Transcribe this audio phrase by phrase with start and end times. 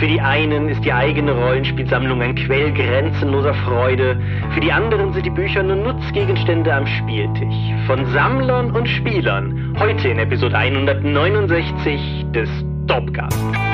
[0.00, 4.18] Für die einen ist die eigene Rollenspielsammlung ein Quell grenzenloser Freude,
[4.54, 7.54] für die anderen sind die Bücher nur Nutzgegenstände am Spieltisch.
[7.86, 12.48] Von Sammlern und Spielern, heute in Episode 169 des
[12.86, 13.69] Dopcast.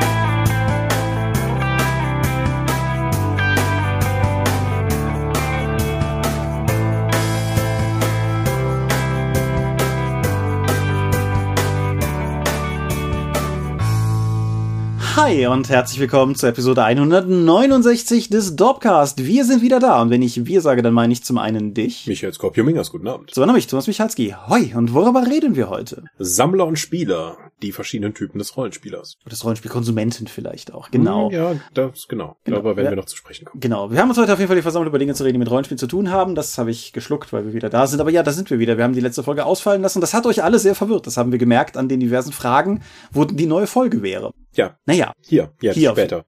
[15.16, 19.24] Hi und herzlich willkommen zur Episode 169 des Dorpcast.
[19.24, 22.06] Wir sind wieder da und wenn ich wir sage, dann meine ich zum einen dich.
[22.06, 23.32] Michael Skorpio-Mingers, guten Abend.
[23.32, 24.34] Zum anderen mich, Thomas Michalski.
[24.46, 26.04] Hoi, und worüber reden wir heute?
[26.18, 29.16] Sammler und Spieler, die verschiedenen Typen des Rollenspielers.
[29.30, 31.30] Des Rollenspielkonsumenten vielleicht auch, genau.
[31.30, 32.36] Hm, ja, das, genau.
[32.44, 32.56] Genau.
[32.56, 32.92] Darüber werden Ja.
[32.92, 33.60] wir noch zu sprechen kommen.
[33.60, 35.38] Genau, wir haben uns heute auf jeden Fall die versammelt, über Dinge zu reden, die
[35.38, 36.34] mit Rollenspiel zu tun haben.
[36.34, 38.00] Das habe ich geschluckt, weil wir wieder da sind.
[38.00, 38.76] Aber ja, da sind wir wieder.
[38.76, 40.00] Wir haben die letzte Folge ausfallen lassen.
[40.00, 41.06] Das hat euch alle sehr verwirrt.
[41.06, 44.32] Das haben wir gemerkt an den diversen Fragen, wo die neue Folge wäre.
[44.54, 46.24] Ja, Naja, hier, jetzt, Hier auf- später.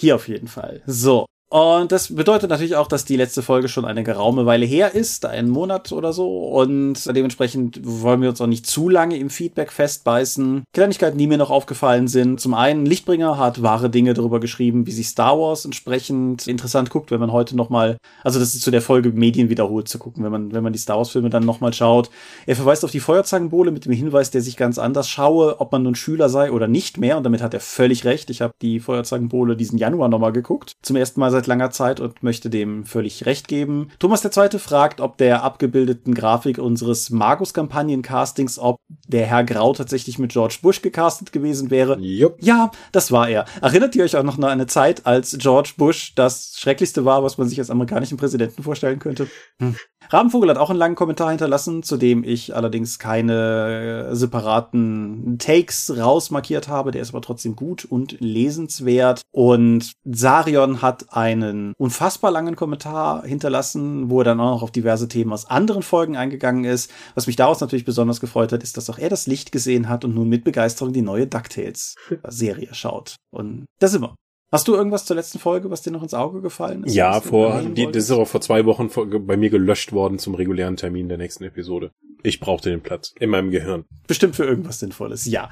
[0.00, 0.82] Hier auf jeden Fall.
[0.86, 1.26] So.
[1.50, 5.24] Und das bedeutet natürlich auch, dass die letzte Folge schon eine geraume Weile her ist,
[5.24, 6.48] einen Monat oder so.
[6.48, 10.64] Und dementsprechend wollen wir uns auch nicht zu lange im Feedback festbeißen.
[10.72, 12.40] Kleinigkeiten, die mir noch aufgefallen sind.
[12.40, 17.12] Zum einen, Lichtbringer hat wahre Dinge darüber geschrieben, wie sich Star Wars entsprechend interessant guckt,
[17.12, 20.32] wenn man heute nochmal, also das ist zu der Folge Medien wiederholt zu gucken, wenn
[20.32, 22.10] man, wenn man die Star Wars Filme dann nochmal schaut.
[22.46, 25.84] Er verweist auf die Feuerzangenbowle mit dem Hinweis, der sich ganz anders schaue, ob man
[25.84, 27.16] nun Schüler sei oder nicht mehr.
[27.16, 28.28] Und damit hat er völlig recht.
[28.30, 30.72] Ich habe die Feuerzangenbowle diesen Januar nochmal geguckt.
[30.82, 33.90] Zum ersten Mal seit langer Zeit und möchte dem völlig recht geben.
[33.98, 40.32] Thomas Zweite fragt, ob der abgebildeten Grafik unseres Magus-Kampagnen-Castings, ob der Herr Grau tatsächlich mit
[40.32, 41.98] George Bush gecastet gewesen wäre.
[41.98, 42.36] Jupp.
[42.40, 43.44] Ja, das war er.
[43.60, 47.38] Erinnert ihr euch auch noch an eine Zeit, als George Bush das Schrecklichste war, was
[47.38, 49.28] man sich als amerikanischen Präsidenten vorstellen könnte?
[49.60, 49.76] Hm.
[50.10, 55.94] Rabenvogel hat auch einen langen Kommentar hinterlassen, zu dem ich allerdings keine äh, separaten Takes
[55.96, 56.90] rausmarkiert habe.
[56.90, 59.22] Der ist aber trotzdem gut und lesenswert.
[59.30, 65.08] Und Sarion hat einen unfassbar langen Kommentar hinterlassen, wo er dann auch noch auf diverse
[65.08, 66.90] Themen aus anderen Folgen eingegangen ist.
[67.14, 70.04] Was mich daraus natürlich besonders gefreut hat, ist, dass auch er das Licht gesehen hat
[70.04, 73.16] und nun mit Begeisterung die neue DuckTales-Serie schaut.
[73.32, 74.14] Und da sind wir.
[74.52, 76.94] Hast du irgendwas zur letzten Folge, was dir noch ins Auge gefallen ist?
[76.94, 78.88] Ja, vor, die, das ist aber vor zwei Wochen
[79.26, 81.90] bei mir gelöscht worden zum regulären Termin der nächsten Episode.
[82.22, 83.84] Ich brauchte den Platz in meinem Gehirn.
[84.06, 85.50] bestimmt für irgendwas Sinnvolles, ja.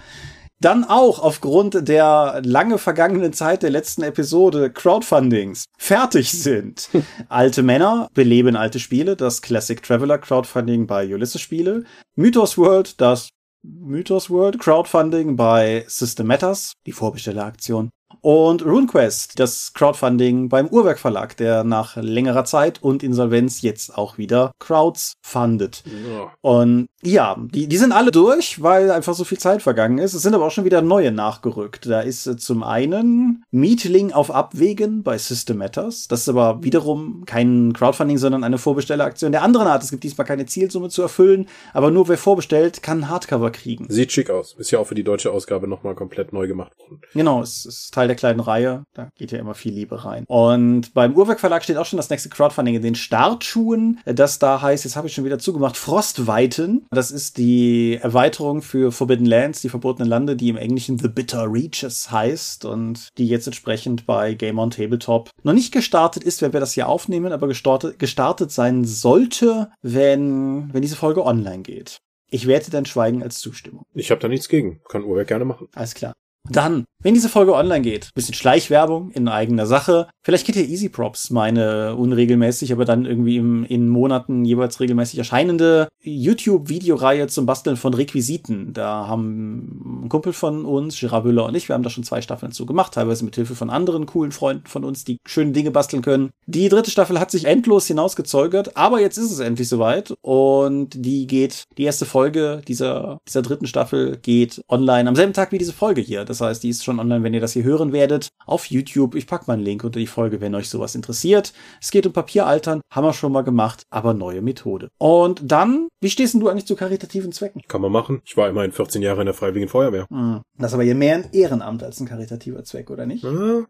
[0.63, 6.89] Dann auch aufgrund der lange vergangenen Zeit der letzten Episode Crowdfundings fertig sind.
[7.29, 11.83] alte Männer beleben alte Spiele, das Classic Traveler Crowdfunding bei Ulysses Spiele,
[12.15, 13.31] Mythos World, das
[13.65, 17.91] Mythos World Crowdfunding bei System Matters, die Vorbestelleraktion.
[18.21, 24.19] Und RuneQuest, das Crowdfunding beim Uhrwerk Verlag, der nach längerer Zeit und Insolvenz jetzt auch
[24.19, 25.83] wieder Crowds fundet.
[25.87, 26.33] Ja.
[26.41, 30.15] Und ja, die, die sind alle durch, weil einfach so viel Zeit vergangen ist.
[30.15, 31.87] Es sind aber auch schon wieder neue nachgerückt.
[31.87, 36.07] Da ist äh, zum einen Meetling auf Abwägen bei System Matters.
[36.07, 39.83] Das ist aber wiederum kein Crowdfunding, sondern eine Vorbestelleraktion der anderen Art.
[39.83, 43.87] Es gibt diesmal keine Zielsumme zu erfüllen, aber nur wer vorbestellt, kann ein Hardcover kriegen.
[43.89, 44.55] Sieht schick aus.
[44.59, 47.01] Ist ja auch für die deutsche Ausgabe nochmal komplett neu gemacht worden.
[47.15, 48.85] Genau, es ist Teil der kleinen Reihe.
[48.95, 50.25] Da geht ja immer viel Liebe rein.
[50.29, 54.01] Und beim Uhrwerk Verlag steht auch schon das nächste Crowdfunding in den Startschuhen.
[54.05, 56.87] Das da heißt, jetzt habe ich schon wieder zugemacht, Frostweiten.
[56.91, 61.47] Das ist die Erweiterung für Forbidden Lands, die verbotenen Lande, die im Englischen The Bitter
[61.51, 66.53] Reaches heißt und die jetzt entsprechend bei Game on Tabletop noch nicht gestartet ist, wenn
[66.53, 71.99] wir das hier aufnehmen, aber gestartet, gestartet sein sollte, wenn, wenn diese Folge online geht.
[72.31, 73.85] Ich werte dein Schweigen als Zustimmung.
[73.93, 74.81] Ich habe da nichts gegen.
[74.89, 75.69] Kann Uhrwerk gerne machen.
[75.75, 76.15] Alles klar.
[76.49, 80.09] Dann, wenn diese Folge online geht, bisschen Schleichwerbung in eigener Sache.
[80.23, 85.19] Vielleicht kennt ihr Easy Props, meine unregelmäßig, aber dann irgendwie im, in Monaten jeweils regelmäßig
[85.19, 88.73] erscheinende YouTube-Videoreihe zum Basteln von Requisiten.
[88.73, 92.23] Da haben ein Kumpel von uns, Gerard Müller und ich, wir haben da schon zwei
[92.23, 95.71] Staffeln zu gemacht, teilweise mit Hilfe von anderen coolen Freunden von uns, die schöne Dinge
[95.71, 96.31] basteln können.
[96.47, 101.27] Die dritte Staffel hat sich endlos hinausgezögert, aber jetzt ist es endlich soweit und die
[101.27, 105.73] geht, die erste Folge dieser, dieser dritten Staffel geht online am selben Tag wie diese
[105.73, 106.25] Folge hier.
[106.25, 109.15] Das heißt, die ist schon online, wenn ihr das hier hören werdet, auf YouTube.
[109.15, 111.53] Ich pack mal einen Link unter die Folge, wenn euch sowas interessiert.
[111.81, 114.89] Es geht um Papieraltern, haben wir schon mal gemacht, aber neue Methode.
[114.99, 117.63] Und dann, wie stehst denn du eigentlich zu karitativen Zwecken?
[117.69, 118.21] Kann man machen.
[118.25, 120.07] Ich war immerhin 14 Jahre in der Freiwilligen Feuerwehr.
[120.11, 120.41] Hm.
[120.59, 123.25] Das ist aber hier mehr ein Ehrenamt als ein karitativer Zweck, oder nicht?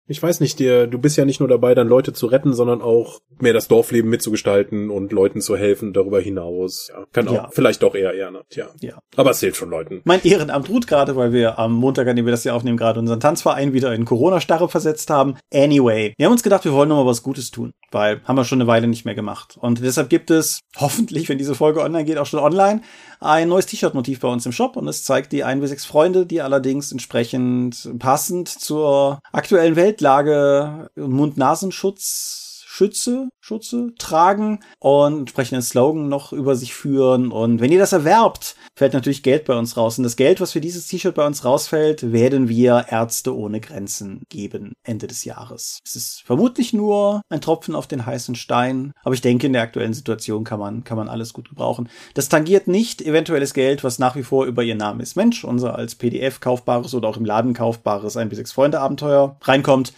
[0.06, 2.82] Ich weiß nicht, dir, du bist ja nicht nur dabei, dann Leute zu retten, sondern
[2.82, 6.88] auch mehr das Dorfleben mitzugestalten und Leuten zu helfen darüber hinaus.
[6.92, 7.48] Ja, kann auch, Ja.
[7.52, 8.69] vielleicht auch eher Ehrenamt, ja.
[8.80, 8.98] Ja.
[9.16, 10.02] Aber es hilft schon Leuten.
[10.04, 13.00] Mein Ehrenamt ruht gerade, weil wir am Montag, an dem wir das hier aufnehmen, gerade
[13.12, 15.36] unseren Tanzverein wieder in Corona-Starre versetzt haben.
[15.52, 18.60] Anyway, wir haben uns gedacht, wir wollen nochmal was Gutes tun, weil haben wir schon
[18.60, 19.58] eine Weile nicht mehr gemacht.
[19.60, 22.80] Und deshalb gibt es hoffentlich, wenn diese Folge online geht, auch schon online,
[23.20, 26.26] ein neues T-Shirt-Motiv bei uns im Shop und es zeigt die 1 bis 6 Freunde,
[26.26, 32.41] die allerdings entsprechend passend zur aktuellen Weltlage Mund-Nasenschutz
[32.82, 37.31] Schütze, Schutze tragen und entsprechenden Slogan noch über sich führen.
[37.31, 39.99] Und wenn ihr das erwerbt, fällt natürlich Geld bei uns raus.
[39.99, 44.23] Und das Geld, was für dieses T-Shirt bei uns rausfällt, werden wir Ärzte ohne Grenzen
[44.31, 45.79] geben Ende des Jahres.
[45.87, 49.62] Es ist vermutlich nur ein Tropfen auf den heißen Stein, aber ich denke, in der
[49.62, 51.88] aktuellen Situation kann man, kann man alles gut gebrauchen.
[52.14, 55.76] Das tangiert nicht eventuelles Geld, was nach wie vor über ihr Name ist Mensch, unser
[55.76, 59.93] als PDF kaufbares oder auch im Laden kaufbares ein bis sechs Freunde Abenteuer reinkommt.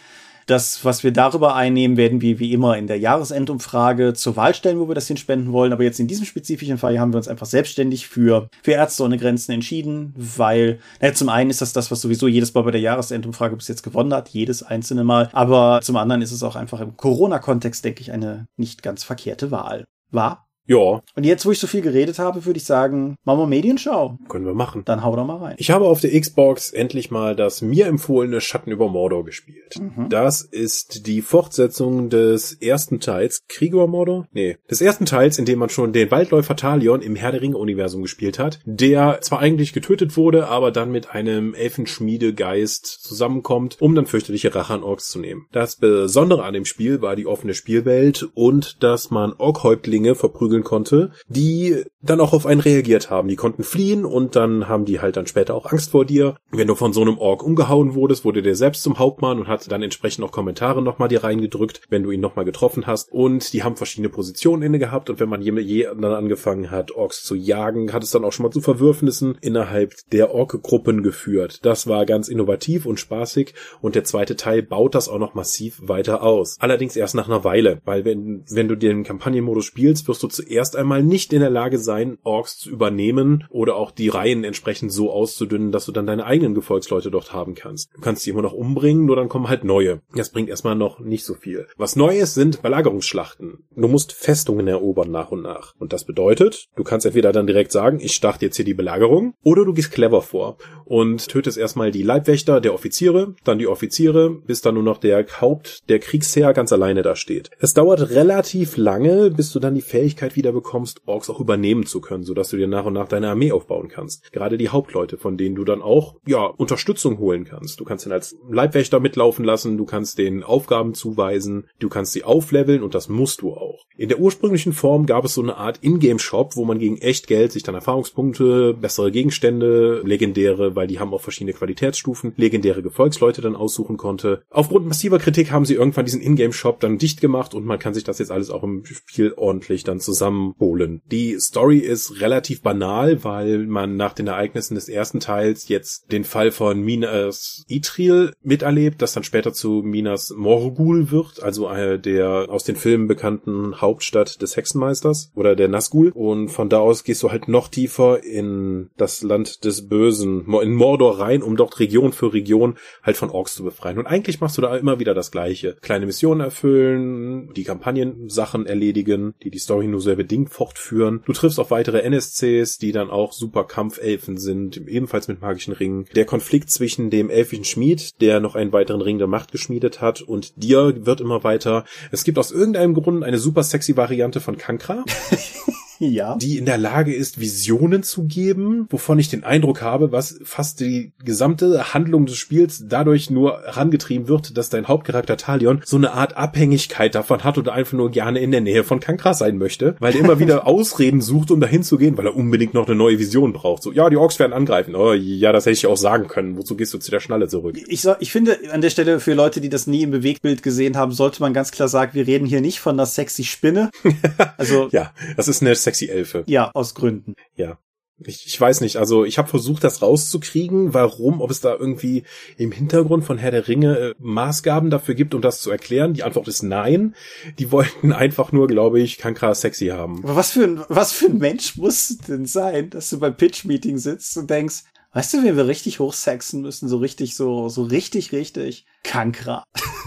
[0.46, 4.78] Das, was wir darüber einnehmen, werden wir wie immer in der Jahresendumfrage zur Wahl stellen,
[4.78, 5.72] wo wir das hinspenden wollen.
[5.72, 9.18] Aber jetzt in diesem spezifischen Fall haben wir uns einfach selbstständig für, für Ärzte ohne
[9.18, 12.80] Grenzen entschieden, weil, naja, zum einen ist das das, was sowieso jedes Mal bei der
[12.80, 15.30] Jahresendumfrage bis jetzt gewonnen hat, jedes einzelne Mal.
[15.32, 19.50] Aber zum anderen ist es auch einfach im Corona-Kontext, denke ich, eine nicht ganz verkehrte
[19.50, 19.84] Wahl.
[20.10, 20.46] War?
[20.66, 21.02] Ja.
[21.14, 24.18] Und jetzt, wo ich so viel geredet habe, würde ich sagen, machen wir Medienschau.
[24.28, 24.82] Können wir machen.
[24.84, 25.54] Dann hau doch mal rein.
[25.58, 29.74] Ich habe auf der Xbox endlich mal das mir empfohlene Schatten über Mordor gespielt.
[29.78, 30.08] Mhm.
[30.08, 34.26] Das ist die Fortsetzung des ersten Teils, Krieg über Mordor?
[34.32, 38.02] Nee, des ersten Teils, in dem man schon den Waldläufer Talion im Herr der Ringe-Universum
[38.02, 44.06] gespielt hat, der zwar eigentlich getötet wurde, aber dann mit einem Elfenschmiedegeist zusammenkommt, um dann
[44.06, 45.46] fürchterliche Rache an Orks zu nehmen.
[45.52, 51.10] Das Besondere an dem Spiel war die offene Spielwelt und dass man Orkhäuptlinge verprügelt konnte,
[51.28, 53.28] die dann auch auf einen reagiert haben.
[53.28, 56.36] Die konnten fliehen und dann haben die halt dann später auch Angst vor dir.
[56.50, 59.70] Wenn du von so einem Ork umgehauen wurdest, wurde der selbst zum Hauptmann und hat
[59.70, 63.10] dann entsprechend auch Kommentare nochmal dir reingedrückt, wenn du ihn nochmal getroffen hast.
[63.10, 67.24] Und die haben verschiedene Positionen inne gehabt und wenn man je dann angefangen hat, Orks
[67.24, 71.60] zu jagen, hat es dann auch schon mal zu Verwürfnissen innerhalb der Ork-Gruppen geführt.
[71.64, 75.80] Das war ganz innovativ und spaßig und der zweite Teil baut das auch noch massiv
[75.82, 76.56] weiter aus.
[76.60, 80.76] Allerdings erst nach einer Weile, weil wenn, wenn du den Kampagnenmodus spielst, wirst du zuerst
[80.76, 85.10] einmal nicht in der Lage sein, Orks zu übernehmen oder auch die Reihen entsprechend so
[85.10, 87.90] auszudünnen, dass du dann deine eigenen Gefolgsleute dort haben kannst.
[87.94, 90.00] Du kannst sie immer noch umbringen, nur dann kommen halt neue.
[90.14, 91.66] Das bringt erstmal noch nicht so viel.
[91.76, 93.64] Was Neues sind Belagerungsschlachten.
[93.76, 95.74] Du musst Festungen erobern nach und nach.
[95.78, 99.34] Und das bedeutet, du kannst entweder dann direkt sagen, ich starte jetzt hier die Belagerung,
[99.42, 104.30] oder du gehst clever vor und tötest erstmal die Leibwächter der Offiziere, dann die Offiziere,
[104.30, 107.50] bis dann nur noch der Haupt, der Kriegsherr ganz alleine da steht.
[107.58, 112.00] Es dauert relativ lange, bis du dann die Fähigkeit wieder bekommst, Orks auch übernehmen zu
[112.00, 114.32] können, sodass du dir nach und nach deine Armee aufbauen kannst.
[114.32, 117.80] Gerade die Hauptleute, von denen du dann auch, ja, Unterstützung holen kannst.
[117.80, 122.24] Du kannst ihn als Leibwächter mitlaufen lassen, du kannst den Aufgaben zuweisen, du kannst sie
[122.24, 123.84] aufleveln und das musst du auch.
[123.96, 127.52] In der ursprünglichen Form gab es so eine Art Ingame-Shop, wo man gegen echt Geld
[127.52, 133.54] sich dann Erfahrungspunkte, bessere Gegenstände, legendäre, weil die haben auch verschiedene Qualitätsstufen, legendäre Gefolgsleute dann
[133.54, 134.42] aussuchen konnte.
[134.50, 138.02] Aufgrund massiver Kritik haben sie irgendwann diesen Ingame-Shop dann dicht gemacht und man kann sich
[138.02, 141.00] das jetzt alles auch im Spiel ordentlich dann zusammenholen.
[141.10, 146.24] Die Story ist relativ banal, weil man nach den Ereignissen des ersten Teils jetzt den
[146.24, 152.64] Fall von Minas Ithril miterlebt, das dann später zu Minas Morgul wird, also der aus
[152.64, 156.10] den Filmen bekannten Hauptstadt des Hexenmeisters oder der Nazgul.
[156.14, 160.74] Und von da aus gehst du halt noch tiefer in das Land des Bösen, in
[160.74, 163.98] Mordor rein, um dort Region für Region halt von Orks zu befreien.
[163.98, 165.76] Und eigentlich machst du da immer wieder das Gleiche.
[165.80, 171.22] Kleine Missionen erfüllen, die Kampagnensachen erledigen, die die Story nur sehr bedingt fortführen.
[171.26, 176.06] Du triffst auf weitere NSCs, die dann auch super Kampfelfen sind, ebenfalls mit magischen Ringen.
[176.14, 180.22] Der Konflikt zwischen dem elfischen Schmied, der noch einen weiteren Ring der Macht geschmiedet hat,
[180.22, 181.84] und dir wird immer weiter.
[182.10, 185.04] Es gibt aus irgendeinem Grund eine super sexy Variante von Kankra.
[185.98, 186.36] ja.
[186.36, 190.80] die in der Lage ist, Visionen zu geben, wovon ich den Eindruck habe, was fast
[190.80, 196.12] die gesamte Handlung des Spiels dadurch nur herangetrieben wird, dass dein Hauptcharakter Talion so eine
[196.12, 199.96] Art Abhängigkeit davon hat oder einfach nur gerne in der Nähe von Kankra sein möchte,
[200.00, 202.96] weil er immer wieder Ausreden sucht, um dahin zu gehen, weil er unbedingt noch eine
[202.96, 203.82] neue Vision braucht.
[203.82, 204.94] So, ja, die Orks werden angreifen.
[204.94, 206.56] Oh, ja, das hätte ich auch sagen können.
[206.56, 207.76] Wozu gehst du zu der Schnalle zurück?
[207.86, 211.12] Ich, ich finde, an der Stelle für Leute, die das nie im Bewegtbild gesehen haben,
[211.12, 213.90] sollte man ganz klar sagen, wir reden hier nicht von einer sexy Spinne.
[214.56, 216.44] Also ja, das ist eine sexy Elfe.
[216.46, 217.34] Ja, aus Gründen.
[217.56, 217.78] Ja.
[218.18, 222.22] Ich, ich weiß nicht, also ich habe versucht, das rauszukriegen, warum, ob es da irgendwie
[222.56, 226.14] im Hintergrund von Herr der Ringe äh, Maßgaben dafür gibt, um das zu erklären.
[226.14, 227.16] Die Antwort ist nein.
[227.58, 230.22] Die wollten einfach nur, glaube ich, Kankra sexy haben.
[230.22, 233.36] Aber was für ein, was für ein Mensch muss es denn sein, dass du beim
[233.36, 237.82] Pitch-Meeting sitzt und denkst, weißt du, wen wir richtig hochsexen müssen, so richtig, so, so
[237.82, 238.86] richtig, richtig?
[239.02, 239.64] Kankra.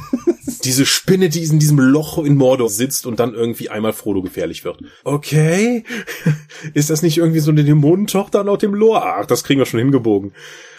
[0.68, 4.66] diese Spinne, die in diesem Loch in Mordor sitzt und dann irgendwie einmal Frodo gefährlich
[4.66, 4.80] wird.
[5.06, 5.86] Okay.
[6.74, 9.02] Ist das nicht irgendwie so eine Dämonentochter laut dem Lore?
[9.02, 10.34] Ach, das kriegen wir schon hingebogen.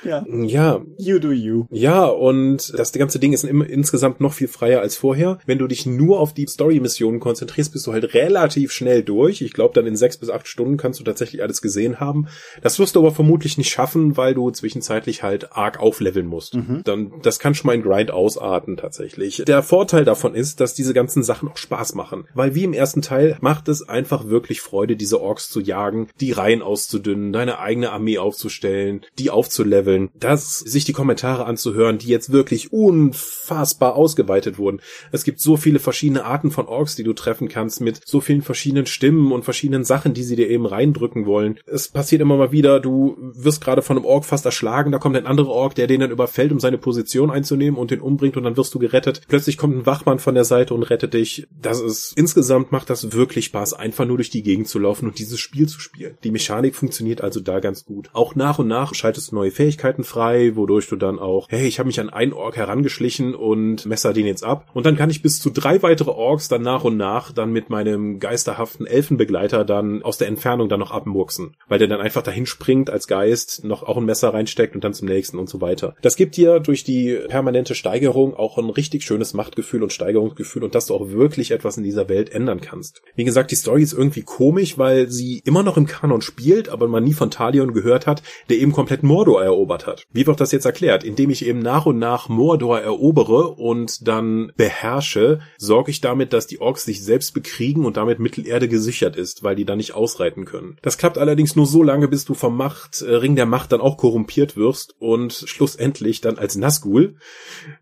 [0.04, 0.24] Ja.
[0.28, 0.80] Ja.
[0.96, 1.66] You do you.
[1.70, 5.38] Ja, und das ganze Ding ist im, insgesamt noch viel freier als vorher.
[5.46, 9.42] Wenn du dich nur auf die Story-Missionen konzentrierst, bist du halt relativ schnell durch.
[9.42, 12.28] Ich glaube, dann in sechs bis acht Stunden kannst du tatsächlich alles gesehen haben.
[12.62, 16.54] Das wirst du aber vermutlich nicht schaffen, weil du zwischenzeitlich halt arg aufleveln musst.
[16.54, 16.82] Mhm.
[16.84, 19.42] Dann, das kann schon mal ein Grind ausarten tatsächlich.
[19.46, 22.26] Der Vorteil davon ist, dass diese ganzen Sachen auch Spaß machen.
[22.34, 26.32] Weil wie im ersten Teil macht es einfach wirklich Freude, diese Orks zu jagen, die
[26.32, 29.87] Reihen auszudünnen, deine eigene Armee aufzustellen, die aufzuleveln,
[30.18, 34.80] das, sich die Kommentare anzuhören, die jetzt wirklich unfassbar ausgeweitet wurden.
[35.12, 38.42] Es gibt so viele verschiedene Arten von Orks, die du treffen kannst, mit so vielen
[38.42, 41.58] verschiedenen Stimmen und verschiedenen Sachen, die sie dir eben reindrücken wollen.
[41.66, 45.16] Es passiert immer mal wieder, du wirst gerade von einem Ork fast erschlagen, da kommt
[45.16, 48.44] ein anderer Ork, der den dann überfällt, um seine Position einzunehmen und den umbringt und
[48.44, 49.22] dann wirst du gerettet.
[49.28, 51.46] Plötzlich kommt ein Wachmann von der Seite und rettet dich.
[51.60, 55.18] Das ist, insgesamt macht das wirklich Spaß, einfach nur durch die Gegend zu laufen und
[55.18, 56.16] dieses Spiel zu spielen.
[56.24, 58.10] Die Mechanik funktioniert also da ganz gut.
[58.12, 61.78] Auch nach und nach schaltest du neue Fähigkeiten frei, wodurch du dann auch, hey, ich
[61.78, 64.66] habe mich an einen Ork herangeschlichen und messer den jetzt ab.
[64.74, 67.70] Und dann kann ich bis zu drei weitere Orks dann nach und nach dann mit
[67.70, 71.56] meinem geisterhaften Elfenbegleiter dann aus der Entfernung dann noch abmurksen.
[71.68, 74.94] Weil der dann einfach dahin springt als Geist, noch auch ein Messer reinsteckt und dann
[74.94, 75.94] zum nächsten und so weiter.
[76.02, 80.74] Das gibt dir durch die permanente Steigerung auch ein richtig schönes Machtgefühl und Steigerungsgefühl und
[80.74, 83.02] dass du auch wirklich etwas in dieser Welt ändern kannst.
[83.14, 86.88] Wie gesagt, die Story ist irgendwie komisch, weil sie immer noch im Kanon spielt, aber
[86.88, 90.04] man nie von Talion gehört hat, der eben komplett Mordor erobert hat.
[90.12, 91.04] Wie wird das jetzt erklärt?
[91.04, 96.46] Indem ich eben nach und nach Mordor erobere und dann beherrsche, sorge ich damit, dass
[96.46, 100.44] die Orks sich selbst bekriegen und damit Mittelerde gesichert ist, weil die da nicht ausreiten
[100.44, 100.78] können.
[100.82, 103.80] Das klappt allerdings nur so lange, bis du vom Macht, äh, Ring der Macht dann
[103.80, 107.16] auch korrumpiert wirst und schlussendlich dann als Nazgul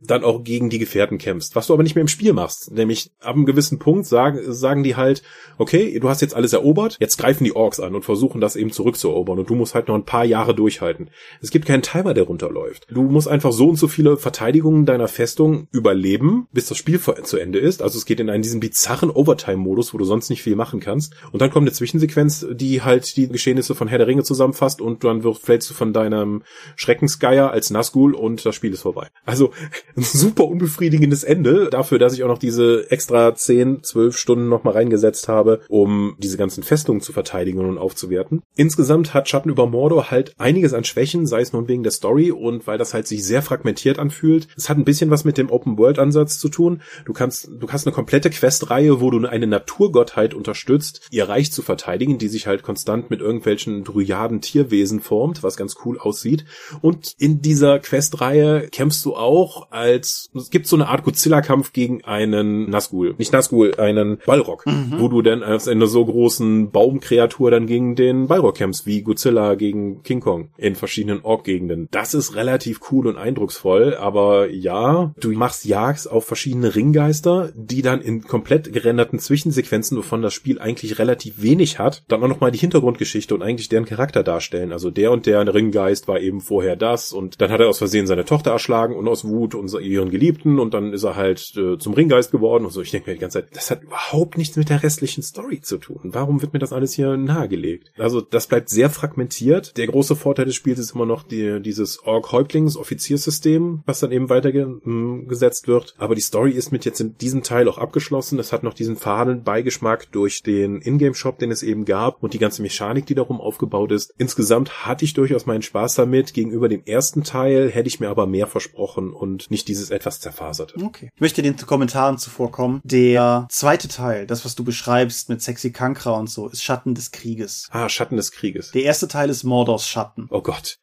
[0.00, 1.56] dann auch gegen die Gefährten kämpfst.
[1.56, 2.70] Was du aber nicht mehr im Spiel machst.
[2.72, 5.22] Nämlich ab einem gewissen Punkt sagen, sagen die halt,
[5.58, 8.72] okay, du hast jetzt alles erobert, jetzt greifen die Orks an und versuchen das eben
[8.72, 11.10] zurückzuerobern und du musst halt noch ein paar Jahre durchhalten.
[11.40, 12.86] Es gibt keinen Timer, der runterläuft.
[12.90, 17.36] Du musst einfach so und so viele Verteidigungen deiner Festung überleben, bis das Spiel zu
[17.36, 17.82] Ende ist.
[17.82, 21.14] Also es geht in einen diesen bizarren Overtime-Modus, wo du sonst nicht viel machen kannst.
[21.32, 25.04] Und dann kommt eine Zwischensequenz, die halt die Geschehnisse von Herr der Ringe zusammenfasst und
[25.04, 26.42] dann fällst du von deinem
[26.76, 29.08] Schreckensgeier als Nazgul und das Spiel ist vorbei.
[29.26, 29.50] Also
[29.96, 34.74] ein super unbefriedigendes Ende dafür, dass ich auch noch diese extra 10, 12 Stunden nochmal
[34.74, 38.42] reingesetzt habe, um diese ganzen Festungen zu verteidigen und aufzuwerten.
[38.56, 42.30] Insgesamt hat Schatten über Mordor halt einiges an Schwächen, sei es nun wegen der Story
[42.30, 44.48] und weil das halt sich sehr fragmentiert anfühlt.
[44.56, 46.82] Es hat ein bisschen was mit dem Open-World-Ansatz zu tun.
[47.04, 51.62] Du kannst, du hast eine komplette Questreihe, wo du eine Naturgottheit unterstützt, ihr Reich zu
[51.62, 56.44] verteidigen, die sich halt konstant mit irgendwelchen Dryaden Tierwesen formt, was ganz cool aussieht.
[56.82, 62.04] Und in dieser Questreihe kämpfst du auch als, es gibt so eine Art Godzilla-Kampf gegen
[62.04, 63.14] einen Nazgul.
[63.18, 64.94] Nicht Nazgul, einen Balrog, mhm.
[64.98, 69.54] wo du dann als einer so großen Baumkreatur dann gegen den Balrog kämpfst, wie Godzilla
[69.54, 71.24] gegen King Kong in verschiedenen
[71.56, 71.88] Ork-Gegenden.
[71.90, 77.82] Das ist relativ cool und eindrucksvoll, aber ja, du machst Jagds auf verschiedene Ringgeister, die
[77.82, 82.50] dann in komplett gerenderten Zwischensequenzen, wovon das Spiel eigentlich relativ wenig hat, dann auch nochmal
[82.50, 84.72] die Hintergrundgeschichte und eigentlich deren Charakter darstellen.
[84.72, 88.06] Also der und der Ringgeist war eben vorher das und dann hat er aus Versehen
[88.06, 91.78] seine Tochter erschlagen und aus Wut und ihren Geliebten und dann ist er halt äh,
[91.78, 92.82] zum Ringgeist geworden und so.
[92.82, 95.78] Ich denke mir die ganze Zeit, das hat überhaupt nichts mit der restlichen Story zu
[95.78, 96.00] tun.
[96.04, 97.92] Warum wird mir das alles hier nahegelegt?
[97.98, 99.76] Also das bleibt sehr fragmentiert.
[99.76, 105.68] Der große Vorteil des Spiels ist immer noch die, dieses Org-Häuptlings-Offiziersystem, was dann eben weitergesetzt
[105.68, 105.94] wird.
[105.98, 108.38] Aber die Story ist mit jetzt in diesem Teil auch abgeschlossen.
[108.38, 112.38] Es hat noch diesen faden Beigeschmack durch den Ingame-Shop, den es eben gab und die
[112.38, 114.12] ganze Mechanik, die darum aufgebaut ist.
[114.18, 116.34] Insgesamt hatte ich durchaus meinen Spaß damit.
[116.34, 120.82] Gegenüber dem ersten Teil hätte ich mir aber mehr versprochen und nicht dieses etwas zerfaserte.
[120.82, 121.10] Okay.
[121.14, 122.80] Ich möchte den Kommentaren zuvorkommen.
[122.84, 127.10] Der zweite Teil, das, was du beschreibst mit Sexy Kankra und so, ist Schatten des
[127.10, 127.68] Krieges.
[127.70, 128.70] Ah, Schatten des Krieges.
[128.72, 130.26] Der erste Teil ist Mordors Schatten.
[130.30, 130.78] Oh Gott.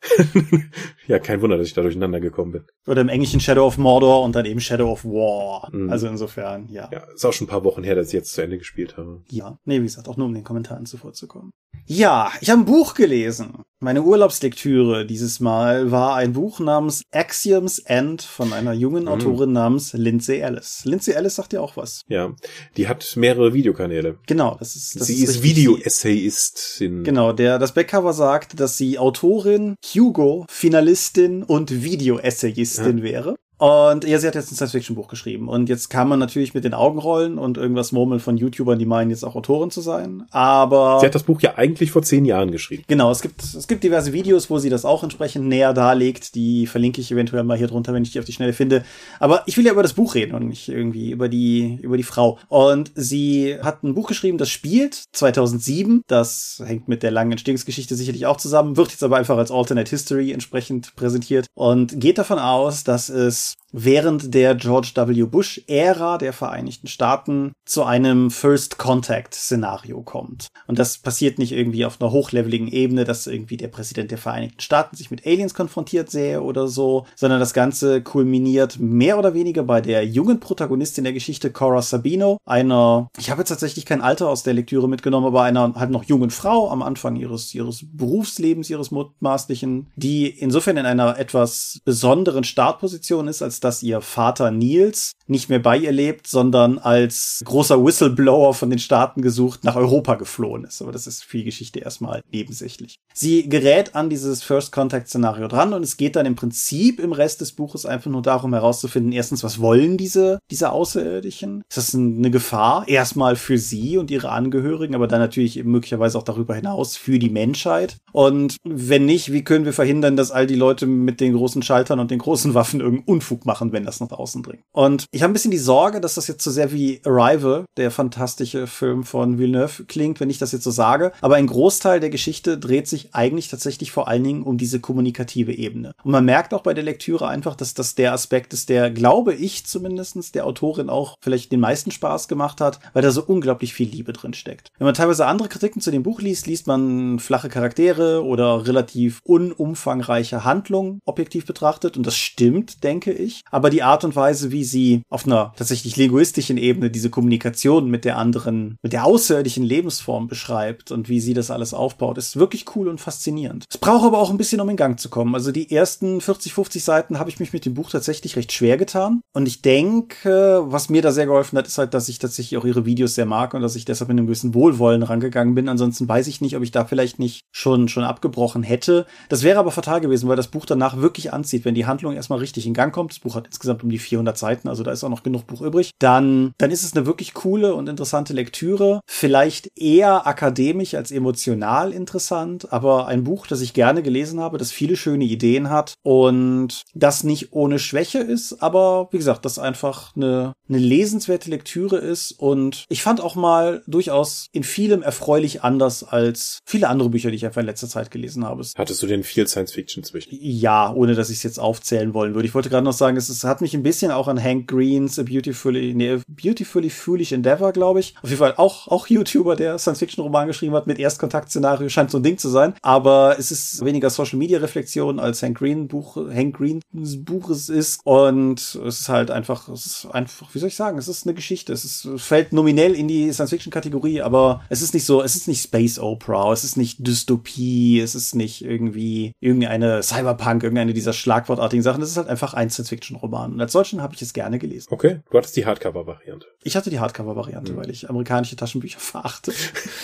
[1.08, 2.66] ja, kein Wunder, dass ich da durcheinander gekommen bin.
[2.88, 5.70] Oder im Englischen Shadow of Mordor und dann eben Shadow of War.
[5.74, 5.90] Mhm.
[5.90, 6.90] Also insofern, ja.
[6.92, 9.22] Ja, ist auch schon ein paar Wochen her, dass ich jetzt zu Ende gespielt habe.
[9.30, 11.52] Ja, nee, wie gesagt, auch nur um den Kommentaren zuvorzukommen.
[11.86, 13.64] Ja, ich habe ein Buch gelesen.
[13.82, 19.10] Meine Urlaubslektüre dieses Mal war ein Buch namens Axioms End von einer jungen mhm.
[19.10, 20.84] Autorin namens Lindsay Ellis.
[20.86, 22.04] Lindsay Ellis sagt ja auch was.
[22.08, 22.34] Ja,
[22.78, 24.18] die hat mehrere Videokanäle.
[24.26, 27.04] Genau, das ist das Sie ist, ist Video-Essayistin.
[27.04, 33.04] Genau, der das Backcover sagt, dass sie Autorin, Hugo, Finalistin und Video-Essayistin ja.
[33.04, 33.36] wäre.
[33.64, 35.48] Und ja, sie hat jetzt ein Science-Fiction-Buch geschrieben.
[35.48, 38.86] Und jetzt kann man natürlich mit den Augen rollen und irgendwas murmeln von YouTubern, die
[38.86, 40.26] meinen, jetzt auch Autorin zu sein.
[40.32, 40.98] Aber.
[41.00, 42.84] Sie hat das Buch ja eigentlich vor zehn Jahren geschrieben.
[42.88, 46.36] Genau, es gibt, es gibt diverse Videos, wo sie das auch entsprechend näher darlegt.
[46.36, 48.84] Die verlinke ich eventuell mal hier drunter, wenn ich die auf die Schnelle finde.
[49.22, 52.04] Aber ich will ja über das Buch reden und nicht irgendwie über die, über die
[52.04, 52.40] Frau.
[52.50, 56.02] Und sie hat ein Buch geschrieben, das spielt 2007.
[56.08, 59.90] Das hängt mit der langen Entstehungsgeschichte sicherlich auch zusammen, wird jetzt aber einfach als Alternate
[59.90, 65.24] History entsprechend präsentiert und geht davon aus, dass es während der George W.
[65.24, 70.48] Bush-Ära der Vereinigten Staaten zu einem First Contact-Szenario kommt.
[70.68, 74.62] Und das passiert nicht irgendwie auf einer hochleveligen Ebene, dass irgendwie der Präsident der Vereinigten
[74.62, 79.64] Staaten sich mit Aliens konfrontiert sähe oder so, sondern das Ganze kulminiert mehr oder weniger
[79.64, 84.30] bei der jungen Protagonistin der Geschichte, Cora Sabino, einer, ich habe jetzt tatsächlich kein Alter
[84.30, 88.70] aus der Lektüre mitgenommen, aber einer halt noch jungen Frau am Anfang ihres, ihres Berufslebens,
[88.70, 95.14] ihres mutmaßlichen, die insofern in einer etwas besonderen Startposition ist, als dass ihr Vater Nils
[95.28, 100.16] nicht mehr bei ihr lebt, sondern als großer Whistleblower von den Staaten gesucht nach Europa
[100.16, 100.82] geflohen ist.
[100.82, 102.98] Aber das ist für die Geschichte erstmal nebensächlich.
[103.14, 107.14] Sie gerät an dieses First Contact Szenario dran und es geht dann im Prinzip im
[107.14, 111.64] Rest des Buches einfach nur darum herauszufinden, erstens, was wollen diese, diese Außerirdischen?
[111.70, 112.88] Ist das eine Gefahr?
[112.88, 117.30] Erstmal für sie und ihre Angehörigen, aber dann natürlich möglicherweise auch darüber hinaus für die
[117.30, 117.98] Menschheit.
[118.12, 122.00] Und wenn nicht, wie können wir verhindern, dass all die Leute mit den großen Schaltern
[122.00, 124.64] und den großen Waffen irgendeinen Unfug machen, wenn das nach außen dringt?
[124.74, 127.90] Und ich habe ein bisschen die Sorge, dass das jetzt so sehr wie Arrival, der
[127.90, 131.14] fantastische Film von Villeneuve, klingt, wenn ich das jetzt so sage.
[131.22, 135.54] Aber ein Großteil der Geschichte dreht sich eigentlich tatsächlich vor allen Dingen um diese kommunikative
[135.54, 135.94] Ebene.
[136.04, 139.34] Und man merkt auch bei der Lektüre einfach, dass das der Aspekt ist, der, glaube
[139.34, 143.74] ich zumindestens der Autorin auch vielleicht den meisten Spaß gemacht hat, weil da so unglaublich
[143.74, 144.70] viel Liebe drin steckt.
[144.78, 149.22] Wenn man teilweise andere Kritiken zu dem Buch liest, liest man flache Charaktere oder relativ
[149.24, 151.96] unumfangreiche Handlungen objektiv betrachtet.
[151.96, 153.42] Und das stimmt, denke ich.
[153.52, 158.06] Aber die Art und Weise, wie sie auf einer tatsächlich linguistischen Ebene diese Kommunikation mit
[158.06, 162.66] der anderen, mit der außerirdischen Lebensform beschreibt und wie sie das alles aufbaut, ist wirklich
[162.76, 163.66] cool und faszinierend.
[163.70, 165.36] Es braucht aber auch ein bisschen, um in Gang zu kommen.
[165.36, 168.78] Also die ersten 40, 50 Seiten habe ich mich mit dem Buch tatsächlich recht schwer
[168.78, 169.22] getan.
[169.34, 172.66] Und ich denke, was mir da sehr geholfen hat, ist halt, dass ich tatsächlich auch
[172.66, 175.70] ihre Videos sehr mag und dass ich deshalb mit einem gewissen Wohlwollen rangegangen bin.
[175.70, 179.06] Ansonsten weiß ich nicht, ob ich da vielleicht nicht schon, schon abgebrochen hätte.
[179.30, 182.40] Das wäre aber fatal gewesen, weil das Buch danach wirklich anzieht, wenn die Handlung erstmal
[182.40, 183.03] richtig in Gang kommt.
[183.08, 185.62] Das Buch hat insgesamt um die 400 Seiten, also da ist auch noch genug Buch
[185.62, 185.92] übrig.
[186.00, 189.02] Dann, dann ist es eine wirklich coole und interessante Lektüre.
[189.08, 194.72] Vielleicht eher akademisch als emotional interessant, aber ein Buch, das ich gerne gelesen habe, das
[194.72, 200.16] viele schöne Ideen hat und das nicht ohne Schwäche ist, aber wie gesagt, das einfach
[200.16, 206.04] eine, eine lesenswerte Lektüre ist und ich fand auch mal durchaus in vielem erfreulich anders
[206.04, 208.64] als viele andere Bücher, die ich einfach in letzter Zeit gelesen habe.
[208.76, 210.30] Hattest du denn viel Science Fiction zwischen?
[210.32, 212.48] Ja, ohne dass ich es jetzt aufzählen wollen würde.
[212.48, 215.20] Ich wollte gerade noch sagen, es, es hat mich ein bisschen auch an Hank Greens
[215.20, 218.16] A Beautifully, nee, Beautifully Foolish Endeavor, glaube ich.
[218.22, 222.24] Auf jeden Fall auch, auch YouTuber, der Science-Fiction-Roman geschrieben hat mit Erstkontakt-Szenario, scheint so ein
[222.24, 222.74] Ding zu sein.
[222.82, 228.00] Aber es ist weniger Social-Media-Reflexion als Hank Green Buch, Hank Greens Buch es ist.
[228.04, 231.34] Und es ist halt einfach, es ist einfach, wie soll ich sagen, es ist eine
[231.34, 231.74] Geschichte.
[231.74, 235.64] Es ist, fällt nominell in die Science-Fiction-Kategorie, aber es ist nicht so, es ist nicht
[235.64, 241.84] Space Opera, es ist nicht Dystopie, es ist nicht irgendwie irgendeine Cyberpunk, irgendeine dieser schlagwortartigen
[241.84, 242.02] Sachen.
[242.02, 243.54] Es ist halt einfach ein Science-Fiction-Roman.
[243.54, 244.90] Und als solchen habe ich es gerne gelesen.
[244.92, 246.48] Okay, du hattest die Hardcover-Variante.
[246.64, 247.78] Ich hatte die Hardcover-Variante, mhm.
[247.78, 249.54] weil ich amerikanische Taschenbücher verachte.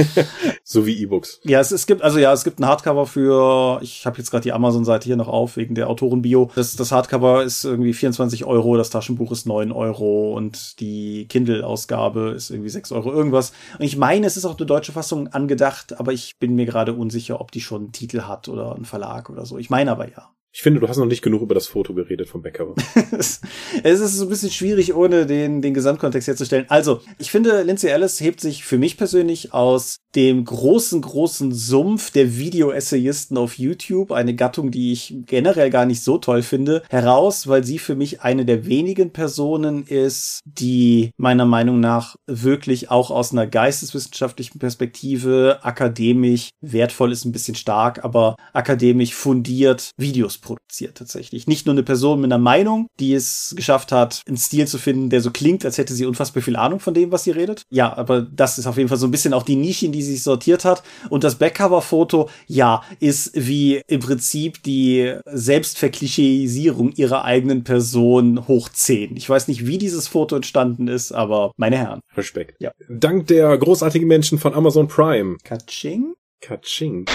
[0.63, 1.41] so wie E-Books.
[1.43, 4.43] Ja, es, es gibt, also ja, es gibt ein Hardcover für, ich habe jetzt gerade
[4.43, 6.51] die Amazon-Seite hier noch auf, wegen der Autorenbio.
[6.55, 12.33] Das, das Hardcover ist irgendwie 24 Euro, das Taschenbuch ist 9 Euro und die Kindle-Ausgabe
[12.35, 13.51] ist irgendwie 6 Euro irgendwas.
[13.77, 16.93] Und ich meine, es ist auch eine deutsche Fassung angedacht, aber ich bin mir gerade
[16.93, 19.57] unsicher, ob die schon einen Titel hat oder einen Verlag oder so.
[19.57, 20.29] Ich meine aber ja.
[20.51, 22.73] Ich finde, du hast noch nicht genug über das Foto geredet vom Backcover.
[23.11, 23.39] es
[23.83, 26.65] ist so ein bisschen schwierig, ohne den, den Gesamtkontext herzustellen.
[26.69, 32.09] Also, ich finde, Lindsay Ellis hebt sich für mich persönlich aus dem großen, großen Sumpf
[32.09, 37.47] der Video-Essayisten auf YouTube, eine Gattung, die ich generell gar nicht so toll finde, heraus,
[37.47, 43.11] weil sie für mich eine der wenigen Personen ist, die meiner Meinung nach wirklich auch
[43.11, 50.97] aus einer geisteswissenschaftlichen Perspektive akademisch wertvoll ist, ein bisschen stark, aber akademisch fundiert Videos produziert
[50.97, 51.45] tatsächlich.
[51.45, 55.09] Nicht nur eine Person mit einer Meinung, die es geschafft hat, einen Stil zu finden,
[55.09, 57.61] der so klingt, als hätte sie unfassbar viel Ahnung von dem, was sie redet.
[57.69, 60.01] Ja, aber das ist auf jeden Fall so ein bisschen auch die Nische, in die
[60.01, 60.81] sie sich sortiert hat.
[61.09, 69.15] Und das Backcover-Foto, ja, ist wie im Prinzip die Selbstverklischeisierung ihrer eigenen Person hoch 10.
[69.17, 71.99] Ich weiß nicht, wie dieses Foto entstanden ist, aber meine Herren.
[72.17, 72.55] Respekt.
[72.59, 72.71] Ja.
[72.89, 75.37] Dank der großartigen Menschen von Amazon Prime.
[75.43, 76.13] Kaching?
[76.41, 77.05] Kaching.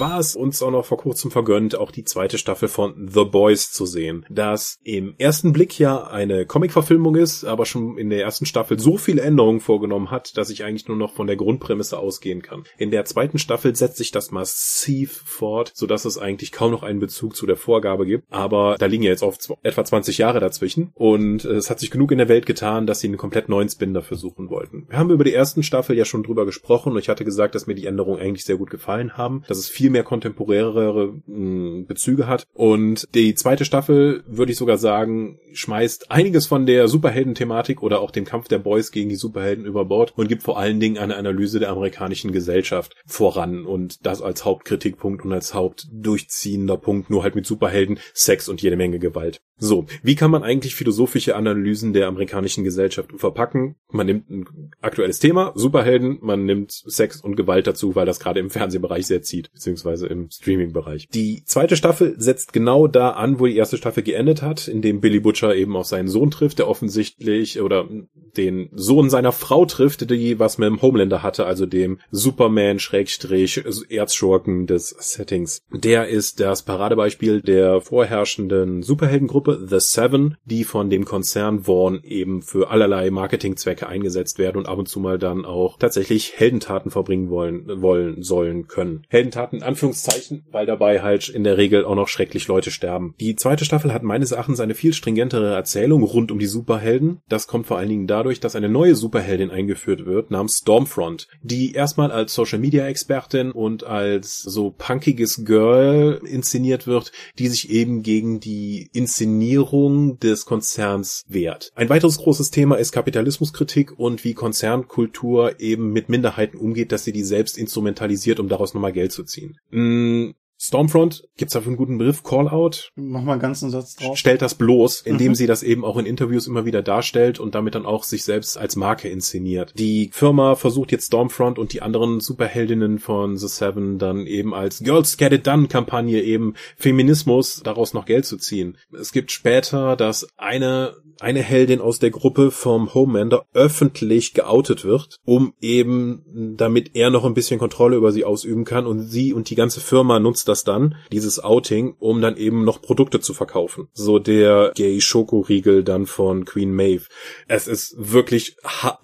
[0.00, 3.70] War es uns auch noch vor kurzem vergönnt, auch die zweite Staffel von The Boys
[3.70, 4.24] zu sehen.
[4.30, 8.96] Das im ersten Blick ja eine Comic-Verfilmung ist, aber schon in der ersten Staffel so
[8.96, 12.64] viele Änderungen vorgenommen hat, dass ich eigentlich nur noch von der Grundprämisse ausgehen kann.
[12.78, 17.00] In der zweiten Staffel setzt sich das massiv fort, sodass es eigentlich kaum noch einen
[17.00, 18.24] Bezug zu der Vorgabe gibt.
[18.30, 22.10] Aber da liegen ja jetzt oft etwa 20 Jahre dazwischen und es hat sich genug
[22.10, 24.86] in der Welt getan, dass sie einen komplett neuen Spin dafür suchen wollten.
[24.88, 27.66] Wir haben über die ersten Staffel ja schon drüber gesprochen und ich hatte gesagt, dass
[27.66, 32.26] mir die Änderungen eigentlich sehr gut gefallen haben, dass es viel mehr kontemporärere hm, Bezüge
[32.26, 38.00] hat und die zweite Staffel würde ich sogar sagen, schmeißt einiges von der Superhelden-Thematik oder
[38.00, 40.98] auch dem Kampf der Boys gegen die Superhelden über Bord und gibt vor allen Dingen
[40.98, 47.22] eine Analyse der amerikanischen Gesellschaft voran und das als Hauptkritikpunkt und als Hauptdurchziehender Punkt, nur
[47.22, 49.40] halt mit Superhelden, Sex und jede Menge Gewalt.
[49.62, 53.76] So, wie kann man eigentlich philosophische Analysen der amerikanischen Gesellschaft verpacken?
[53.90, 58.40] Man nimmt ein aktuelles Thema, Superhelden, man nimmt Sex und Gewalt dazu, weil das gerade
[58.40, 61.08] im Fernsehbereich sehr zieht, beziehungsweise im Streaming-Bereich.
[61.08, 65.20] Die zweite Staffel setzt genau da an, wo die erste Staffel geendet hat, indem Billy
[65.20, 67.88] Butcher eben auf seinen Sohn trifft, der offensichtlich oder
[68.36, 73.62] den Sohn seiner Frau trifft, die was mit dem Homelander hatte, also dem Superman Schrägstrich
[73.88, 75.62] Erzschurken des Settings.
[75.72, 82.42] Der ist das Paradebeispiel der vorherrschenden Superheldengruppe The Seven, die von dem Konzern Vaughn eben
[82.42, 87.30] für allerlei Marketingzwecke eingesetzt werden und ab und zu mal dann auch tatsächlich Heldentaten verbringen
[87.30, 89.04] wollen, wollen, sollen, können.
[89.08, 93.14] Heldentaten Anführungszeichen, weil dabei halt in der Regel auch noch schrecklich Leute sterben.
[93.20, 97.20] Die zweite Staffel hat meines Erachtens eine viel stringentere Erzählung rund um die Superhelden.
[97.28, 101.72] Das kommt vor allen Dingen dadurch, dass eine neue Superheldin eingeführt wird namens Stormfront, die
[101.72, 108.02] erstmal als Social Media Expertin und als so punkiges Girl inszeniert wird, die sich eben
[108.02, 111.70] gegen die Inszenierung des Konzerns wehrt.
[111.76, 117.12] Ein weiteres großes Thema ist Kapitalismuskritik und wie Konzernkultur eben mit Minderheiten umgeht, dass sie
[117.12, 119.59] die selbst instrumentalisiert, um daraus nochmal Geld zu ziehen.
[119.72, 122.22] Mm, Stormfront, gibt's dafür einen guten Begriff?
[122.22, 122.90] Callout?
[122.94, 124.18] Mach mal einen ganzen Satz drauf.
[124.18, 125.34] Stellt das bloß, indem mhm.
[125.34, 128.58] sie das eben auch in Interviews immer wieder darstellt und damit dann auch sich selbst
[128.58, 129.72] als Marke inszeniert.
[129.78, 134.80] Die Firma versucht jetzt Stormfront und die anderen Superheldinnen von The Seven dann eben als
[134.80, 138.76] Girls Get It Done Kampagne eben Feminismus daraus noch Geld zu ziehen.
[138.92, 145.18] Es gibt später, dass eine eine Heldin aus der Gruppe vom Homelander öffentlich geoutet wird,
[145.24, 149.50] um eben damit er noch ein bisschen Kontrolle über sie ausüben kann und sie und
[149.50, 153.88] die ganze Firma nutzt das dann, dieses Outing, um dann eben noch Produkte zu verkaufen.
[153.92, 157.06] So der Gay Schokoriegel dann von Queen Maeve.
[157.48, 158.56] Es ist wirklich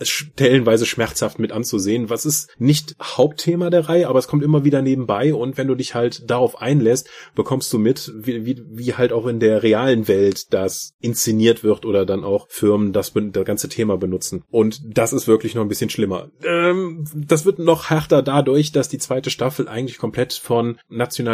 [0.02, 2.11] stellenweise schmerzhaft mit anzusehen.
[2.11, 5.74] Was ist nicht Hauptthema der Reihe, aber es kommt immer wieder nebenbei und wenn du
[5.74, 10.09] dich halt darauf einlässt, bekommst du mit, wie, wie, wie halt auch in der realen
[10.09, 14.44] Welt das inszeniert wird oder dann auch Firmen das, das ganze Thema benutzen.
[14.50, 16.30] Und das ist wirklich noch ein bisschen schlimmer.
[16.44, 20.78] Ähm, das wird noch härter dadurch, dass die zweite Staffel eigentlich komplett von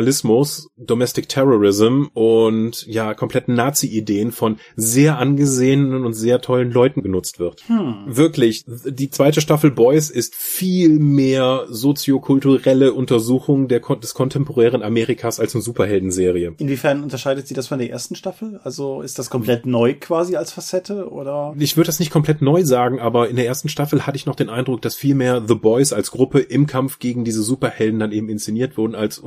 [0.02, 7.38] Nationalismus, Domestic Terrorism und ja, kompletten Nazi-Ideen von sehr angesehenen und sehr tollen Leuten genutzt
[7.38, 7.62] wird.
[7.68, 8.04] Hm.
[8.06, 15.54] Wirklich, die zweite Staffel Boys ist viel mehr soziokulturelle Untersuchung der, des kontemporären Amerikas als
[15.54, 16.54] eine Superheldenserie.
[16.58, 18.60] Inwiefern unterscheidet sie das von der ersten Staffel?
[18.64, 21.54] Also ist das komplett neu quasi als Facette oder?
[21.58, 24.36] Ich würde das nicht komplett neu sagen, aber in der ersten Staffel hatte ich noch
[24.36, 28.12] den Eindruck, dass viel mehr The Boys als Gruppe im Kampf gegen diese Superhelden dann
[28.12, 29.18] eben inszeniert wurden als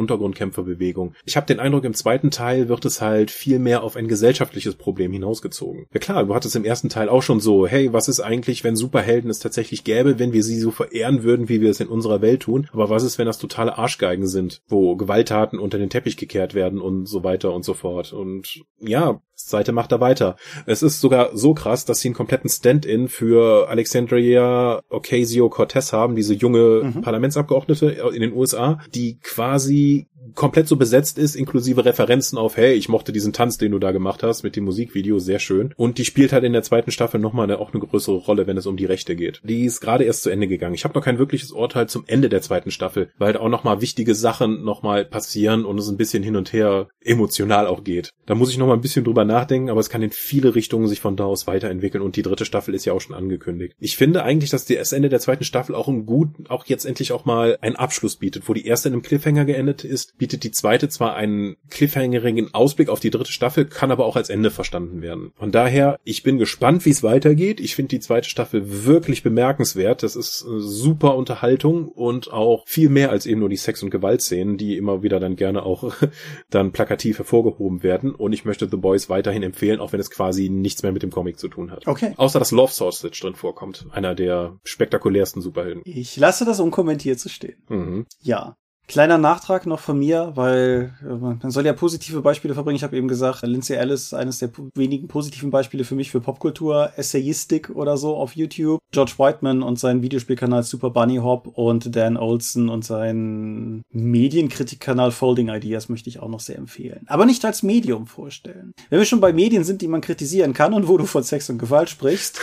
[0.66, 1.14] Untergrundkämpferbewegung.
[1.26, 4.76] Ich habe den Eindruck, im zweiten Teil wird es halt viel mehr auf ein gesellschaftliches
[4.76, 5.88] Problem hinausgezogen.
[5.94, 8.76] Ja klar, du hattest im ersten Teil auch schon so, hey, was ist eigentlich, wenn
[8.76, 12.22] Superhelden es tatsächlich gäbe, wenn wir sie so verehren würden, wie wir es in unserer
[12.22, 12.68] Welt tun?
[12.74, 16.82] Aber was ist, wenn das totale Arschgeigen sind, wo Gewalttaten unter den Teppich gekehrt werden
[16.82, 18.14] und so weiter und so fort?
[18.14, 20.36] Und ja, Seite macht er weiter.
[20.66, 26.34] Es ist sogar so krass, dass sie einen kompletten Stand-in für Alexandria Ocasio-Cortez haben, diese
[26.34, 27.02] junge mhm.
[27.02, 32.90] Parlamentsabgeordnete in den USA, die quasi komplett so besetzt ist, inklusive Referenzen auf, hey, ich
[32.90, 35.74] mochte diesen Tanz, den du da gemacht hast, mit dem Musikvideo, sehr schön.
[35.78, 38.58] Und die spielt halt in der zweiten Staffel nochmal eine, auch eine größere Rolle, wenn
[38.58, 39.42] es um die Rechte geht.
[39.44, 40.76] Die ist gerade erst zu Ende gegangen.
[40.76, 43.82] Ich habe noch kein wirkliches Urteil zum Ende der zweiten Staffel, weil halt auch nochmal
[43.82, 48.12] wichtige Sachen nochmal passieren und es ein bisschen hin und her emotional auch geht.
[48.26, 51.02] Da muss ich nochmal ein bisschen drüber nachdenken, aber es kann in viele Richtungen sich
[51.02, 53.76] von da aus weiterentwickeln und die dritte Staffel ist ja auch schon angekündigt.
[53.80, 57.12] Ich finde eigentlich, dass das Ende der zweiten Staffel auch ein gut, auch jetzt endlich
[57.12, 60.52] auch mal einen Abschluss bietet, wo die erste in einem Cliffhanger geendet ist, bietet die
[60.52, 65.02] zweite zwar einen cliffhangerigen Ausblick auf die dritte Staffel, kann aber auch als Ende verstanden
[65.02, 65.32] werden.
[65.36, 67.60] Von daher, ich bin gespannt, wie es weitergeht.
[67.60, 70.04] Ich finde die zweite Staffel wirklich bemerkenswert.
[70.04, 74.58] Das ist super Unterhaltung und auch viel mehr als eben nur die Sex- und Gewaltszenen,
[74.58, 75.94] die immer wieder dann gerne auch
[76.50, 78.16] dann plakativ hervorgehoben werden.
[78.16, 81.12] Und ich möchte The Boys weiterhin empfehlen, auch wenn es quasi nichts mehr mit dem
[81.12, 81.88] Comic zu tun hat.
[81.88, 82.14] Okay.
[82.18, 83.88] Außer dass Love Sausage drin vorkommt.
[83.92, 85.82] Einer der spektakulärsten Superhelden.
[85.86, 87.64] Ich lasse das unkommentiert zu stehen.
[87.70, 88.06] Mhm.
[88.22, 88.58] Ja.
[88.88, 92.76] Kleiner Nachtrag noch von mir, weil äh, man soll ja positive Beispiele verbringen.
[92.76, 96.92] Ich habe eben gesagt, Lindsay Ellis, eines der wenigen positiven Beispiele für mich für Popkultur,
[96.96, 98.80] Essayistik oder so auf YouTube.
[98.92, 105.50] George Whiteman und sein Videospielkanal Super Bunny Hop und Dan Olson und sein Medienkritikkanal Folding
[105.50, 107.06] Ideas möchte ich auch noch sehr empfehlen.
[107.08, 108.72] Aber nicht als Medium vorstellen.
[108.90, 111.50] Wenn wir schon bei Medien sind, die man kritisieren kann und wo du von Sex
[111.50, 112.40] und Gewalt sprichst,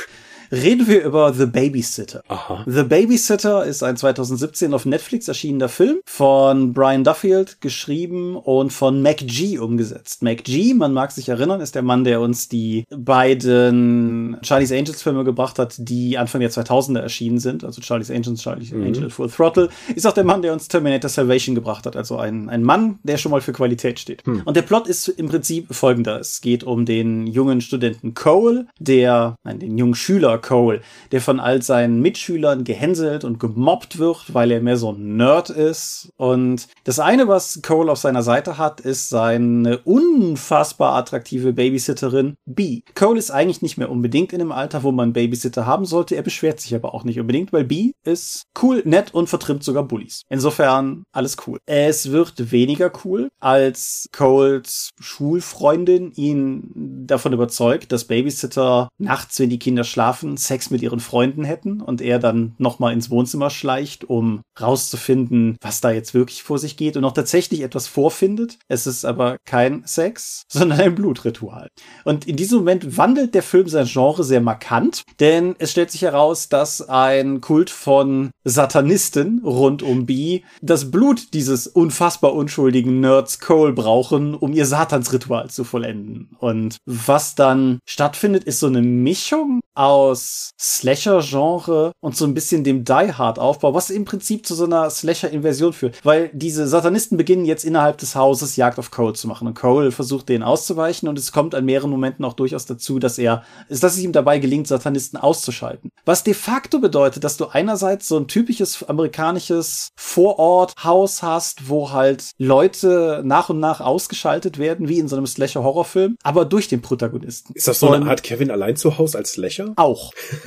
[0.52, 2.22] reden wir über The Babysitter.
[2.28, 2.64] Aha.
[2.66, 9.00] The Babysitter ist ein 2017 auf Netflix erschienener Film von Brian Duffield geschrieben und von
[9.00, 10.22] Mac G umgesetzt.
[10.22, 15.02] Mac G, man mag sich erinnern, ist der Mann, der uns die beiden Charlie's Angels
[15.02, 17.64] Filme gebracht hat, die Anfang der 2000er erschienen sind.
[17.64, 18.84] Also Charlie's Angels, Charlie's mhm.
[18.84, 19.70] Angel Full Throttle.
[19.94, 21.96] Ist auch der Mann, der uns Terminator Salvation gebracht hat.
[21.96, 24.26] Also ein, ein Mann, der schon mal für Qualität steht.
[24.26, 24.42] Mhm.
[24.44, 26.20] Und der Plot ist im Prinzip folgender.
[26.20, 31.40] Es geht um den jungen Studenten Cole, der, nein, den jungen Schüler Cole, der von
[31.40, 36.10] all seinen Mitschülern gehänselt und gemobbt wird, weil er mehr so ein Nerd ist.
[36.16, 42.82] Und das eine, was Cole auf seiner Seite hat, ist seine unfassbar attraktive Babysitterin B.
[42.94, 46.16] Cole ist eigentlich nicht mehr unbedingt in dem Alter, wo man Babysitter haben sollte.
[46.16, 49.84] Er beschwert sich aber auch nicht unbedingt, weil B ist cool, nett und vertrimmt sogar
[49.84, 50.22] Bullies.
[50.28, 51.58] Insofern alles cool.
[51.66, 59.58] Es wird weniger cool, als Coles Schulfreundin ihn davon überzeugt, dass Babysitter nachts, wenn die
[59.58, 64.42] Kinder schlafen, Sex mit ihren Freunden hätten und er dann nochmal ins Wohnzimmer schleicht, um
[64.60, 68.58] rauszufinden, was da jetzt wirklich vor sich geht und auch tatsächlich etwas vorfindet.
[68.68, 71.68] Es ist aber kein Sex, sondern ein Blutritual.
[72.04, 76.02] Und in diesem Moment wandelt der Film sein Genre sehr markant, denn es stellt sich
[76.02, 83.40] heraus, dass ein Kult von Satanisten rund um B das Blut dieses unfassbar unschuldigen Nerds
[83.40, 86.30] Cole brauchen, um ihr Satansritual zu vollenden.
[86.38, 90.21] Und was dann stattfindet, ist so eine Mischung aus
[90.58, 95.72] Slasher-Genre und so ein bisschen dem Die Hard-Aufbau, was im Prinzip zu so einer Slasher-Inversion
[95.72, 96.04] führt.
[96.04, 99.46] Weil diese Satanisten beginnen jetzt innerhalb des Hauses Jagd auf Cole zu machen.
[99.46, 103.18] Und Cole versucht denen auszuweichen und es kommt an mehreren Momenten auch durchaus dazu, dass
[103.18, 105.90] er, dass es ihm dabei gelingt, Satanisten auszuschalten.
[106.04, 112.30] Was de facto bedeutet, dass du einerseits so ein typisches amerikanisches Vorort-Haus hast, wo halt
[112.38, 117.52] Leute nach und nach ausgeschaltet werden, wie in so einem Slasher-Horrorfilm, aber durch den Protagonisten.
[117.54, 119.72] Ist das so eine Art Kevin allein zu Hause als Slasher?
[119.76, 120.01] Auch.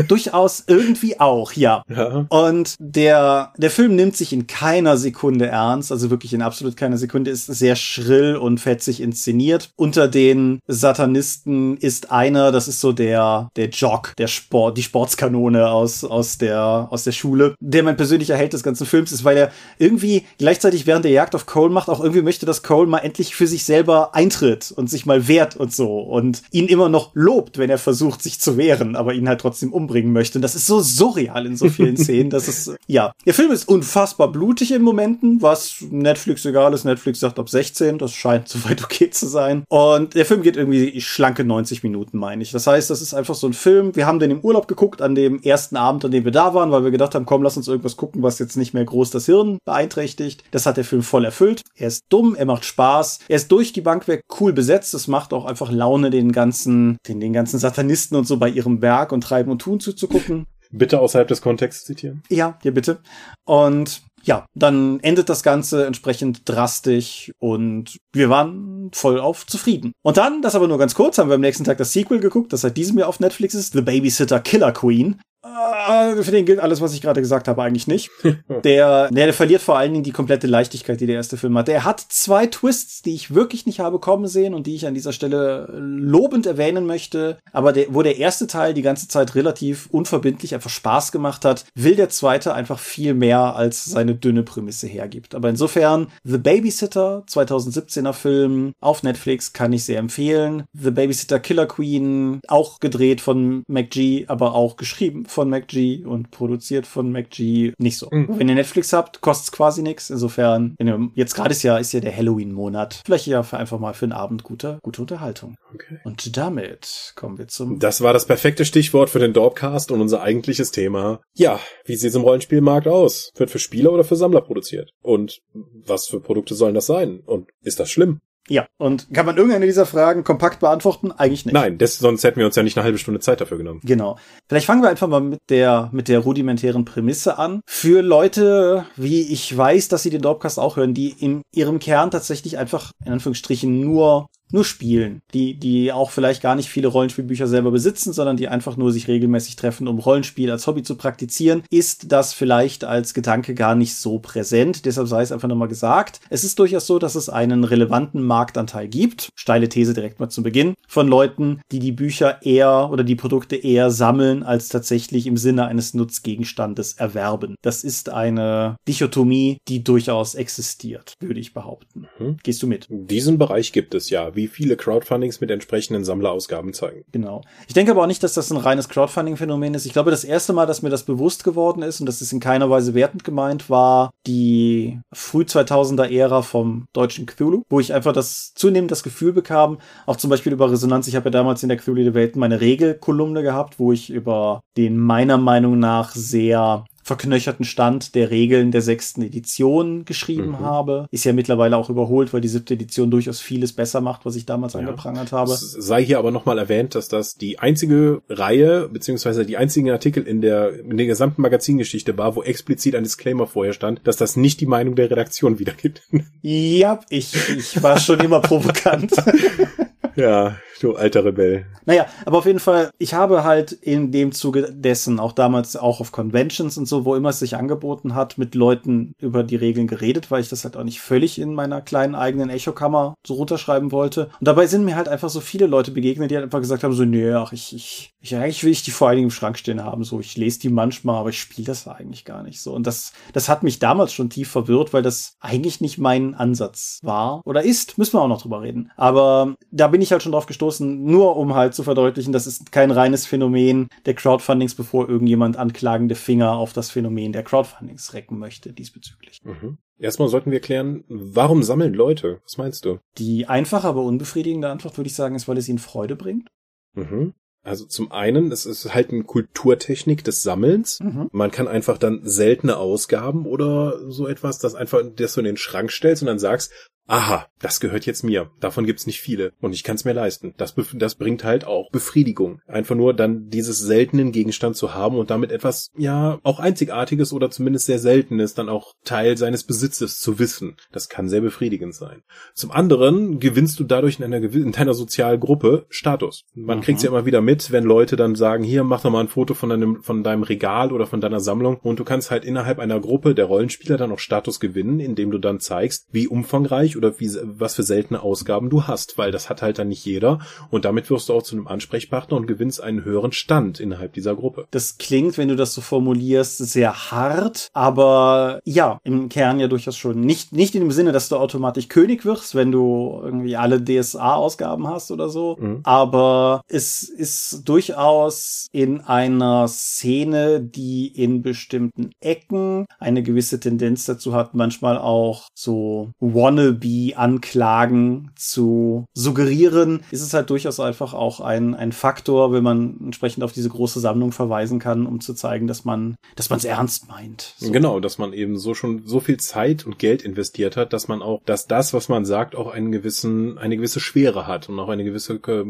[0.07, 1.83] Durchaus irgendwie auch, ja.
[1.89, 2.25] ja.
[2.29, 6.97] Und der, der Film nimmt sich in keiner Sekunde ernst, also wirklich in absolut keiner
[6.97, 9.69] Sekunde, ist sehr schrill und fetzig inszeniert.
[9.75, 15.69] Unter den Satanisten ist einer, das ist so der, der Jock, der Sport, die Sportskanone
[15.69, 19.37] aus, aus der, aus der Schule, der mein persönlicher Held des ganzen Films ist, weil
[19.37, 22.99] er irgendwie gleichzeitig während der Jagd auf Cole macht, auch irgendwie möchte, dass Cole mal
[22.99, 27.11] endlich für sich selber eintritt und sich mal wehrt und so und ihn immer noch
[27.13, 30.39] lobt, wenn er versucht, sich zu wehren, aber ihn halt trotzdem umbringen möchte.
[30.39, 32.31] Und das ist so surreal in so vielen Szenen.
[32.31, 33.11] Das ist, ja.
[33.25, 36.83] Der Film ist unfassbar blutig in Momenten, was Netflix egal ist.
[36.83, 37.99] Netflix sagt ab 16.
[37.99, 39.63] Das scheint soweit okay zu sein.
[39.69, 42.51] Und der Film geht irgendwie schlanke 90 Minuten, meine ich.
[42.51, 43.95] Das heißt, das ist einfach so ein Film.
[43.95, 46.71] Wir haben den im Urlaub geguckt an dem ersten Abend, an dem wir da waren,
[46.71, 49.27] weil wir gedacht haben, komm, lass uns irgendwas gucken, was jetzt nicht mehr groß das
[49.27, 50.43] Hirn beeinträchtigt.
[50.49, 51.61] Das hat der Film voll erfüllt.
[51.75, 53.19] Er ist dumm, er macht Spaß.
[53.27, 54.93] Er ist durch die Bank weg cool besetzt.
[54.95, 58.81] Es macht auch einfach Laune, den ganzen, den, den ganzen Satanisten und so bei ihrem
[58.81, 60.45] Werk und Treiben und Tun zuzugucken.
[60.71, 62.23] Bitte außerhalb des Kontexts zitieren.
[62.29, 62.99] Ja, ja, bitte.
[63.45, 69.91] Und ja, dann endet das Ganze entsprechend drastisch und wir waren voll auf zufrieden.
[70.03, 72.51] Und dann, das aber nur ganz kurz, haben wir am nächsten Tag das Sequel geguckt,
[72.51, 75.21] das seit diesem Jahr auf Netflix ist, The Babysitter Killer Queen.
[75.55, 78.11] Äh, für den gilt alles, was ich gerade gesagt habe, eigentlich nicht.
[78.63, 81.67] Der, der, der verliert vor allen Dingen die komplette Leichtigkeit, die der erste Film hat.
[81.67, 84.93] Der hat zwei Twists, die ich wirklich nicht habe kommen sehen und die ich an
[84.93, 87.37] dieser Stelle lobend erwähnen möchte.
[87.51, 91.65] Aber der, wo der erste Teil die ganze Zeit relativ unverbindlich einfach Spaß gemacht hat,
[91.75, 95.35] will der zweite einfach viel mehr als seine dünne Prämisse hergibt.
[95.35, 100.63] Aber insofern, The Babysitter, 2017er Film auf Netflix, kann ich sehr empfehlen.
[100.73, 106.87] The Babysitter Killer Queen, auch gedreht von McG, aber auch geschrieben von MacG und produziert
[106.87, 108.09] von MacG nicht so.
[108.11, 108.39] Mhm.
[108.39, 110.09] Wenn ihr Netflix habt, kostet es quasi nichts.
[110.09, 113.01] Insofern, ihr, jetzt gerade ist ja, ist ja der Halloween-Monat.
[113.05, 115.55] Vielleicht ja für einfach mal für einen Abend gute, gute Unterhaltung.
[115.73, 115.99] Okay.
[116.03, 117.79] Und damit kommen wir zum.
[117.79, 121.21] Das war das perfekte Stichwort für den Dorpcast und unser eigentliches Thema.
[121.35, 123.31] Ja, wie sieht es im Rollenspielmarkt aus?
[123.35, 124.91] Wird für Spieler oder für Sammler produziert?
[125.01, 127.21] Und was für Produkte sollen das sein?
[127.25, 128.21] Und ist das schlimm?
[128.47, 131.11] Ja, und kann man irgendeine dieser Fragen kompakt beantworten?
[131.11, 131.53] Eigentlich nicht.
[131.53, 133.81] Nein, das, sonst hätten wir uns ja nicht eine halbe Stunde Zeit dafür genommen.
[133.83, 134.17] Genau.
[134.47, 137.61] Vielleicht fangen wir einfach mal mit der, mit der rudimentären Prämisse an.
[137.65, 142.11] Für Leute, wie ich weiß, dass sie den Dropcast auch hören, die in ihrem Kern
[142.11, 147.47] tatsächlich einfach, in Anführungsstrichen, nur nur spielen, die, die auch vielleicht gar nicht viele Rollenspielbücher
[147.47, 151.63] selber besitzen, sondern die einfach nur sich regelmäßig treffen, um Rollenspiel als Hobby zu praktizieren,
[151.69, 154.85] ist das vielleicht als Gedanke gar nicht so präsent.
[154.85, 156.19] Deshalb sei es einfach nochmal gesagt.
[156.29, 159.29] Es ist durchaus so, dass es einen relevanten Marktanteil gibt.
[159.35, 163.55] Steile These direkt mal zum Beginn von Leuten, die die Bücher eher oder die Produkte
[163.55, 167.55] eher sammeln, als tatsächlich im Sinne eines Nutzgegenstandes erwerben.
[167.61, 172.07] Das ist eine Dichotomie, die durchaus existiert, würde ich behaupten.
[172.19, 172.37] Mhm.
[172.43, 172.87] Gehst du mit?
[172.89, 177.03] Diesen Bereich gibt es ja wie viele Crowdfundings mit entsprechenden Sammlerausgaben zeigen.
[177.11, 177.41] Genau.
[177.67, 179.85] Ich denke aber auch nicht, dass das ein reines Crowdfunding-Phänomen ist.
[179.85, 182.39] Ich glaube, das erste Mal, dass mir das bewusst geworden ist, und das ist in
[182.39, 188.13] keiner Weise wertend gemeint, war die früh 2000er Ära vom deutschen Cthulhu, wo ich einfach
[188.13, 191.07] das zunehmend das Gefühl bekam, auch zum Beispiel über Resonanz.
[191.07, 194.61] Ich habe ja damals in der Cthulhu der Welt meine Regelkolumne gehabt, wo ich über
[194.77, 200.59] den meiner Meinung nach sehr verknöcherten Stand der Regeln der sechsten Edition geschrieben mhm.
[200.61, 201.05] habe.
[201.11, 204.47] Ist ja mittlerweile auch überholt, weil die siebte Edition durchaus vieles besser macht, was ich
[204.47, 204.79] damals ja.
[204.79, 205.53] angeprangert habe.
[205.53, 210.23] Es sei hier aber nochmal erwähnt, dass das die einzige Reihe, beziehungsweise die einzigen Artikel
[210.23, 214.35] in der, in der gesamten Magazingeschichte war, wo explizit ein Disclaimer vorher stand, dass das
[214.35, 216.01] nicht die Meinung der Redaktion wiedergibt.
[216.41, 219.11] Ja, ich, ich war schon immer provokant.
[220.15, 221.65] ja, Du alter Rebell.
[221.85, 226.01] Naja, aber auf jeden Fall, ich habe halt in dem Zuge dessen, auch damals auch
[226.01, 229.87] auf Conventions und so, wo immer es sich angeboten hat, mit Leuten über die Regeln
[229.87, 233.91] geredet, weil ich das halt auch nicht völlig in meiner kleinen eigenen Echokammer so runterschreiben
[233.91, 234.25] wollte.
[234.39, 236.93] Und dabei sind mir halt einfach so viele Leute begegnet, die halt einfach gesagt haben,
[236.93, 239.57] so, nee, ach, ich, ich, ich eigentlich will ich die vor allen Dingen im Schrank
[239.57, 242.73] stehen haben, so, ich lese die manchmal, aber ich spiele das eigentlich gar nicht so.
[242.73, 246.99] Und das, das hat mich damals schon tief verwirrt, weil das eigentlich nicht mein Ansatz
[247.03, 248.91] war oder ist, müssen wir auch noch drüber reden.
[248.97, 252.47] Aber da bin ich halt schon drauf gestoßen, gestoßen, nur um halt zu verdeutlichen, das
[252.47, 258.13] ist kein reines Phänomen der Crowdfundings, bevor irgendjemand anklagende Finger auf das Phänomen der Crowdfundings
[258.13, 259.41] recken möchte diesbezüglich.
[259.43, 259.77] Mhm.
[259.97, 262.41] Erstmal sollten wir klären, warum sammeln Leute?
[262.43, 262.99] Was meinst du?
[263.17, 266.49] Die einfache, aber unbefriedigende Antwort würde ich sagen, ist, weil es ihnen Freude bringt.
[266.93, 267.33] Mhm.
[267.63, 270.99] Also zum einen, es ist halt eine Kulturtechnik des Sammelns.
[270.99, 271.29] Mhm.
[271.31, 275.57] Man kann einfach dann seltene Ausgaben oder so etwas, das einfach, das du in den
[275.57, 276.71] Schrank stellst und dann sagst,
[277.07, 278.51] aha, das gehört jetzt mir.
[278.59, 280.53] Davon gibt's nicht viele und ich kann es mir leisten.
[280.57, 282.61] Das, das bringt halt auch Befriedigung.
[282.67, 287.49] Einfach nur dann dieses seltenen Gegenstand zu haben und damit etwas, ja, auch einzigartiges oder
[287.49, 290.77] zumindest sehr seltenes dann auch Teil seines Besitzes zu wissen.
[290.91, 292.23] Das kann sehr befriedigend sein.
[292.53, 296.45] Zum anderen gewinnst du dadurch in einer in deiner Sozialgruppe Status.
[296.53, 296.81] Man mhm.
[296.81, 299.53] kriegt's ja immer wieder mit, wenn Leute dann sagen, hier, mach doch mal ein Foto
[299.53, 302.99] von deinem, von deinem Regal oder von deiner Sammlung und du kannst halt innerhalb einer
[302.99, 307.31] Gruppe der Rollenspieler dann auch Status gewinnen, indem du dann zeigst, wie umfangreich oder wie,
[307.43, 311.09] was für seltene Ausgaben du hast, weil das hat halt dann nicht jeder und damit
[311.09, 314.67] wirst du auch zu einem Ansprechpartner und gewinnst einen höheren Stand innerhalb dieser Gruppe.
[314.71, 319.97] Das klingt, wenn du das so formulierst, sehr hart, aber ja, im Kern ja durchaus
[319.97, 320.21] schon.
[320.21, 324.87] Nicht, nicht in dem Sinne, dass du automatisch König wirst, wenn du irgendwie alle DSA-Ausgaben
[324.87, 325.81] hast oder so, mhm.
[325.83, 334.33] aber es ist durchaus in einer Szene, die in bestimmten Ecken eine gewisse Tendenz dazu
[334.33, 341.73] hat, manchmal auch so wannabe Wannabe-Anklagen zu suggerieren, ist es halt durchaus einfach auch ein,
[341.73, 345.85] ein Faktor, wenn man entsprechend auf diese große Sammlung verweisen kann, um zu zeigen, dass
[345.85, 347.55] man, dass man es ernst meint.
[347.57, 347.71] So.
[347.71, 351.21] Genau, dass man eben so schon so viel Zeit und Geld investiert hat, dass man
[351.21, 354.89] auch, dass das, was man sagt, auch einen gewissen, eine gewisse Schwere hat und auch
[354.89, 355.65] eine gewisse, äh,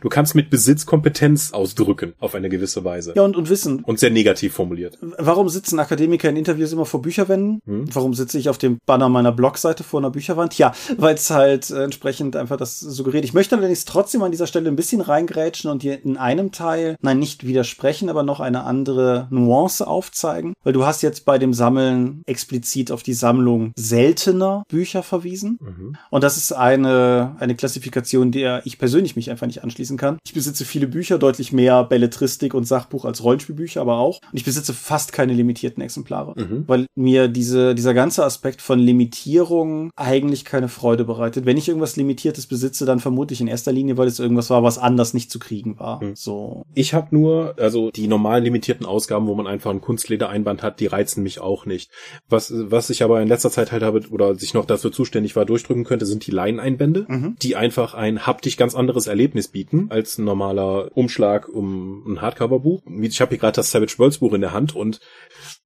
[0.00, 3.12] du kannst mit Besitz Kompetenz ausdrücken auf eine gewisse Weise.
[3.16, 3.80] Ja, und, und Wissen.
[3.84, 4.98] Und sehr negativ formuliert.
[5.00, 7.60] Warum sitzen Akademiker in Interviews immer vor Bücherwänden?
[7.66, 7.94] Hm?
[7.94, 10.49] Warum sitze ich auf dem Banner meiner Blogseite vor einer Bücherwand?
[10.50, 13.24] Wand, ja, weil es halt äh, entsprechend einfach das suggeriert.
[13.24, 16.96] Ich möchte allerdings trotzdem an dieser Stelle ein bisschen reingrätschen und dir in einem Teil,
[17.00, 21.54] nein, nicht widersprechen, aber noch eine andere Nuance aufzeigen, weil du hast jetzt bei dem
[21.54, 25.58] Sammeln explizit auf die Sammlung seltener Bücher verwiesen.
[25.60, 25.96] Mhm.
[26.10, 30.18] Und das ist eine, eine Klassifikation, der ich persönlich mich einfach nicht anschließen kann.
[30.24, 34.20] Ich besitze viele Bücher, deutlich mehr Belletristik und Sachbuch als Rollenspielbücher, aber auch.
[34.30, 36.64] Und ich besitze fast keine limitierten Exemplare, mhm.
[36.66, 41.46] weil mir diese, dieser ganze Aspekt von Limitierung eigentlich eigentlich keine Freude bereitet.
[41.46, 44.62] Wenn ich irgendwas Limitiertes besitze, dann vermute ich in erster Linie, weil es irgendwas war,
[44.62, 46.00] was anders nicht zu kriegen war.
[46.00, 46.16] Hm.
[46.16, 46.64] So.
[46.74, 50.86] Ich habe nur, also die normalen limitierten Ausgaben, wo man einfach ein Kunstledereinband hat, die
[50.86, 51.90] reizen mich auch nicht.
[52.28, 55.44] Was, was ich aber in letzter Zeit halt habe, oder sich noch dafür zuständig war,
[55.44, 57.36] durchdrücken könnte, sind die Leineinbände, mhm.
[57.42, 62.82] die einfach ein haptisch ganz anderes Erlebnis bieten, als ein normaler Umschlag um ein Hardcover-Buch.
[63.02, 65.00] Ich habe hier gerade das Savage Worlds Buch in der Hand und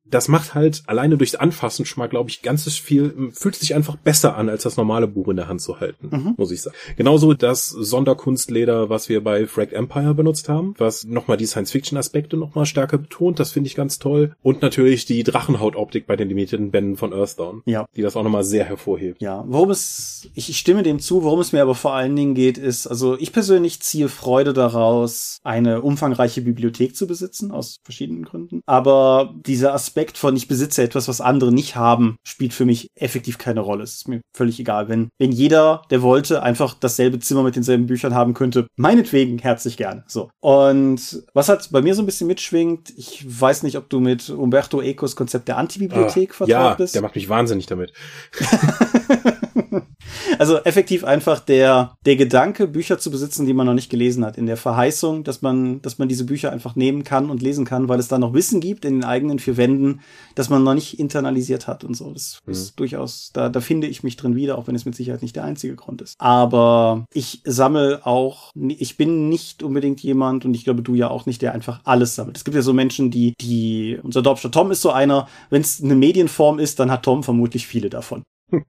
[0.04, 3.96] das macht halt alleine durchs Anfassen schon mal, glaube ich, ganzes viel, fühlt sich einfach
[3.96, 6.34] besser an, als das normale Buch in der Hand zu halten, mhm.
[6.36, 6.76] muss ich sagen.
[6.96, 12.66] Genauso das Sonderkunstleder, was wir bei Fragged Empire benutzt haben, was nochmal die Science-Fiction-Aspekte nochmal
[12.66, 14.36] stärker betont, das finde ich ganz toll.
[14.42, 17.86] Und natürlich die Drachenhaut-Optik bei den limitierten Bänden von Earthdawn, ja.
[17.96, 19.22] die das auch nochmal sehr hervorhebt.
[19.22, 22.34] Ja, worum es, ich, ich stimme dem zu, worum es mir aber vor allen Dingen
[22.34, 28.24] geht, ist, also ich persönlich ziehe Freude daraus, eine umfangreiche Bibliothek zu besitzen, aus verschiedenen
[28.24, 28.60] Gründen.
[28.66, 33.38] Aber dieser Aspekt von ich besitze etwas, was andere nicht haben, spielt für mich effektiv
[33.38, 33.84] keine Rolle.
[33.84, 34.88] Es ist mir völlig egal.
[34.88, 39.76] Wenn, wenn jeder, der wollte, einfach dasselbe Zimmer mit denselben Büchern haben könnte, meinetwegen herzlich
[39.76, 40.04] gerne.
[40.06, 40.30] So.
[40.40, 44.30] Und was halt bei mir so ein bisschen mitschwingt, ich weiß nicht, ob du mit
[44.30, 46.94] Umberto Ecos Konzept der Antibibliothek ah, vertraut ja, bist.
[46.94, 47.92] Der macht mich wahnsinnig damit.
[50.38, 54.38] also effektiv einfach der, der Gedanke, Bücher zu besitzen, die man noch nicht gelesen hat,
[54.38, 57.88] in der Verheißung, dass man, dass man diese Bücher einfach nehmen kann und lesen kann,
[57.88, 60.00] weil es da noch Wissen gibt in den eigenen vier Wänden,
[60.34, 62.10] das man noch nicht internalisiert hat und so.
[62.12, 62.52] Das mhm.
[62.52, 65.36] ist durchaus, da, da finde ich mich drin wieder, auch wenn es mit Sicherheit nicht
[65.36, 66.14] der einzige Grund ist.
[66.18, 71.26] Aber ich sammle auch, ich bin nicht unbedingt jemand und ich glaube du ja auch
[71.26, 72.36] nicht, der einfach alles sammelt.
[72.36, 75.82] Es gibt ja so Menschen, die, die, unser Dorpster Tom ist so einer, wenn es
[75.82, 78.22] eine Medienform ist, dann hat Tom vermutlich viele davon.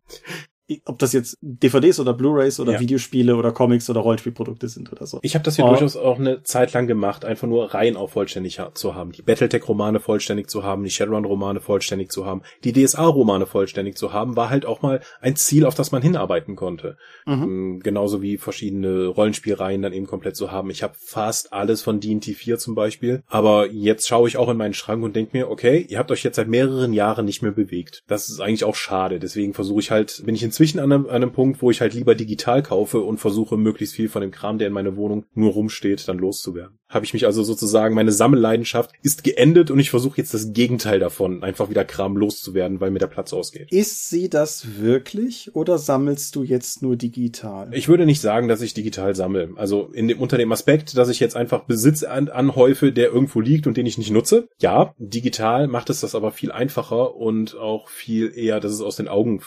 [0.85, 2.79] ob das jetzt DVDs oder Blu-rays oder ja.
[2.79, 5.19] Videospiele oder Comics oder Rollenspielprodukte sind oder so.
[5.21, 5.69] Ich habe das hier oh.
[5.69, 9.11] durchaus auch eine Zeit lang gemacht, einfach nur rein auf vollständig zu haben.
[9.11, 14.37] Die Battletech-Romane vollständig zu haben, die Shadowrun-Romane vollständig zu haben, die DSA-Romane vollständig zu haben,
[14.37, 16.97] war halt auch mal ein Ziel, auf das man hinarbeiten konnte.
[17.25, 17.43] Mhm.
[17.43, 20.69] Ähm, genauso wie verschiedene Rollenspielreihen dann eben komplett zu haben.
[20.69, 24.57] Ich habe fast alles von D&T 4 zum Beispiel, aber jetzt schaue ich auch in
[24.57, 27.51] meinen Schrank und denke mir, okay, ihr habt euch jetzt seit mehreren Jahren nicht mehr
[27.51, 28.03] bewegt.
[28.07, 29.19] Das ist eigentlich auch schade.
[29.19, 31.81] Deswegen versuche ich halt, bin ich in inzwischen an einem, an einem Punkt, wo ich
[31.81, 35.25] halt lieber digital kaufe und versuche, möglichst viel von dem Kram, der in meiner Wohnung
[35.33, 39.89] nur rumsteht, dann loszuwerden habe ich mich also sozusagen, meine Sammelleidenschaft ist geendet und ich
[39.89, 43.71] versuche jetzt das Gegenteil davon, einfach wieder Kram loszuwerden, weil mir der Platz ausgeht.
[43.71, 47.69] Ist sie das wirklich oder sammelst du jetzt nur digital?
[47.73, 49.49] Ich würde nicht sagen, dass ich digital sammle.
[49.55, 53.41] Also in dem, unter dem Aspekt, dass ich jetzt einfach Besitz an, anhäufe, der irgendwo
[53.41, 54.47] liegt und den ich nicht nutze.
[54.59, 58.95] Ja, digital macht es das aber viel einfacher und auch viel eher, dass es aus
[58.95, 59.41] den Augen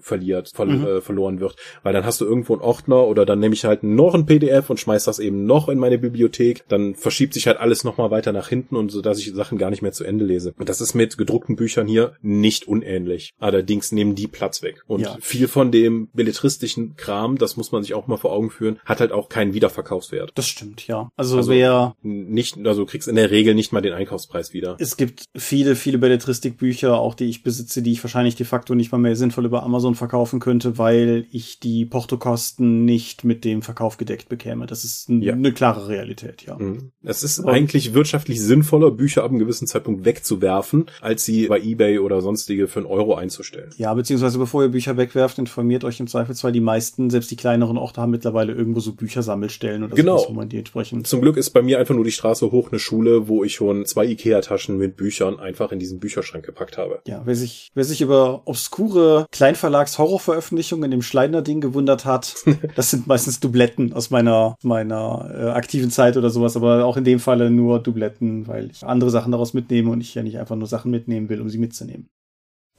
[0.00, 0.86] verliert, ver mhm.
[0.86, 1.56] äh, verloren wird.
[1.82, 4.70] Weil dann hast du irgendwo einen Ordner oder dann nehme ich halt noch ein PDF
[4.70, 6.64] und schmeiß das eben noch in meine Bibliothek.
[6.68, 9.70] Dann verschiebt sich halt alles nochmal weiter nach hinten und so, dass ich Sachen gar
[9.70, 10.54] nicht mehr zu Ende lese.
[10.58, 13.32] Und das ist mit gedruckten Büchern hier nicht unähnlich.
[13.38, 14.82] Allerdings nehmen die Platz weg.
[14.86, 15.16] Und ja.
[15.20, 19.00] viel von dem belletristischen Kram, das muss man sich auch mal vor Augen führen, hat
[19.00, 20.32] halt auch keinen Wiederverkaufswert.
[20.34, 21.10] Das stimmt, ja.
[21.16, 24.76] Also, also wer nicht, also kriegst in der Regel nicht mal den Einkaufspreis wieder.
[24.78, 28.92] Es gibt viele, viele Belletristikbücher, auch die ich besitze, die ich wahrscheinlich de facto nicht
[28.92, 33.96] mal mehr sinnvoll über Amazon verkaufen könnte, weil ich die Portokosten nicht mit dem Verkauf
[33.96, 34.66] gedeckt bekäme.
[34.66, 35.32] Das ist ja.
[35.32, 36.56] eine klare Realität, ja.
[36.64, 36.90] Mhm.
[37.02, 41.60] Es ist und eigentlich wirtschaftlich sinnvoller, Bücher ab einem gewissen Zeitpunkt wegzuwerfen, als sie bei
[41.60, 43.70] Ebay oder sonstige für einen Euro einzustellen.
[43.76, 47.76] Ja, beziehungsweise bevor ihr Bücher wegwerft, informiert euch im Zweifelsfall die meisten, selbst die kleineren
[47.76, 50.18] Orte haben mittlerweile irgendwo so Büchersammelstellen oder genau.
[50.18, 51.06] so, wo man die entsprechend.
[51.06, 53.84] Zum Glück ist bei mir einfach nur die Straße hoch eine Schule, wo ich schon
[53.84, 57.00] zwei Ikea-Taschen mit Büchern einfach in diesen Bücherschrank gepackt habe.
[57.06, 62.34] Ja, wer sich, wer sich über obskure Kleinverlags-Horrorveröffentlichungen in dem Schleidner-Ding gewundert hat,
[62.76, 67.04] das sind meistens Dubletten aus meiner, meiner äh, aktiven Zeit oder sowas, aber auch in
[67.04, 70.56] dem Falle nur Dubletten, weil ich andere Sachen daraus mitnehme und ich ja nicht einfach
[70.56, 72.08] nur Sachen mitnehmen will, um sie mitzunehmen.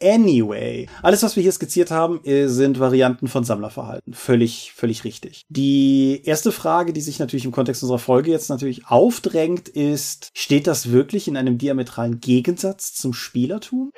[0.02, 4.14] Anyway, alles, was wir hier skizziert haben, sind Varianten von Sammlerverhalten.
[4.14, 5.44] Völlig, völlig richtig.
[5.48, 10.68] Die erste Frage, die sich natürlich im Kontext unserer Folge jetzt natürlich aufdrängt, ist, steht
[10.68, 13.92] das wirklich in einem diametralen Gegensatz zum Spielertum?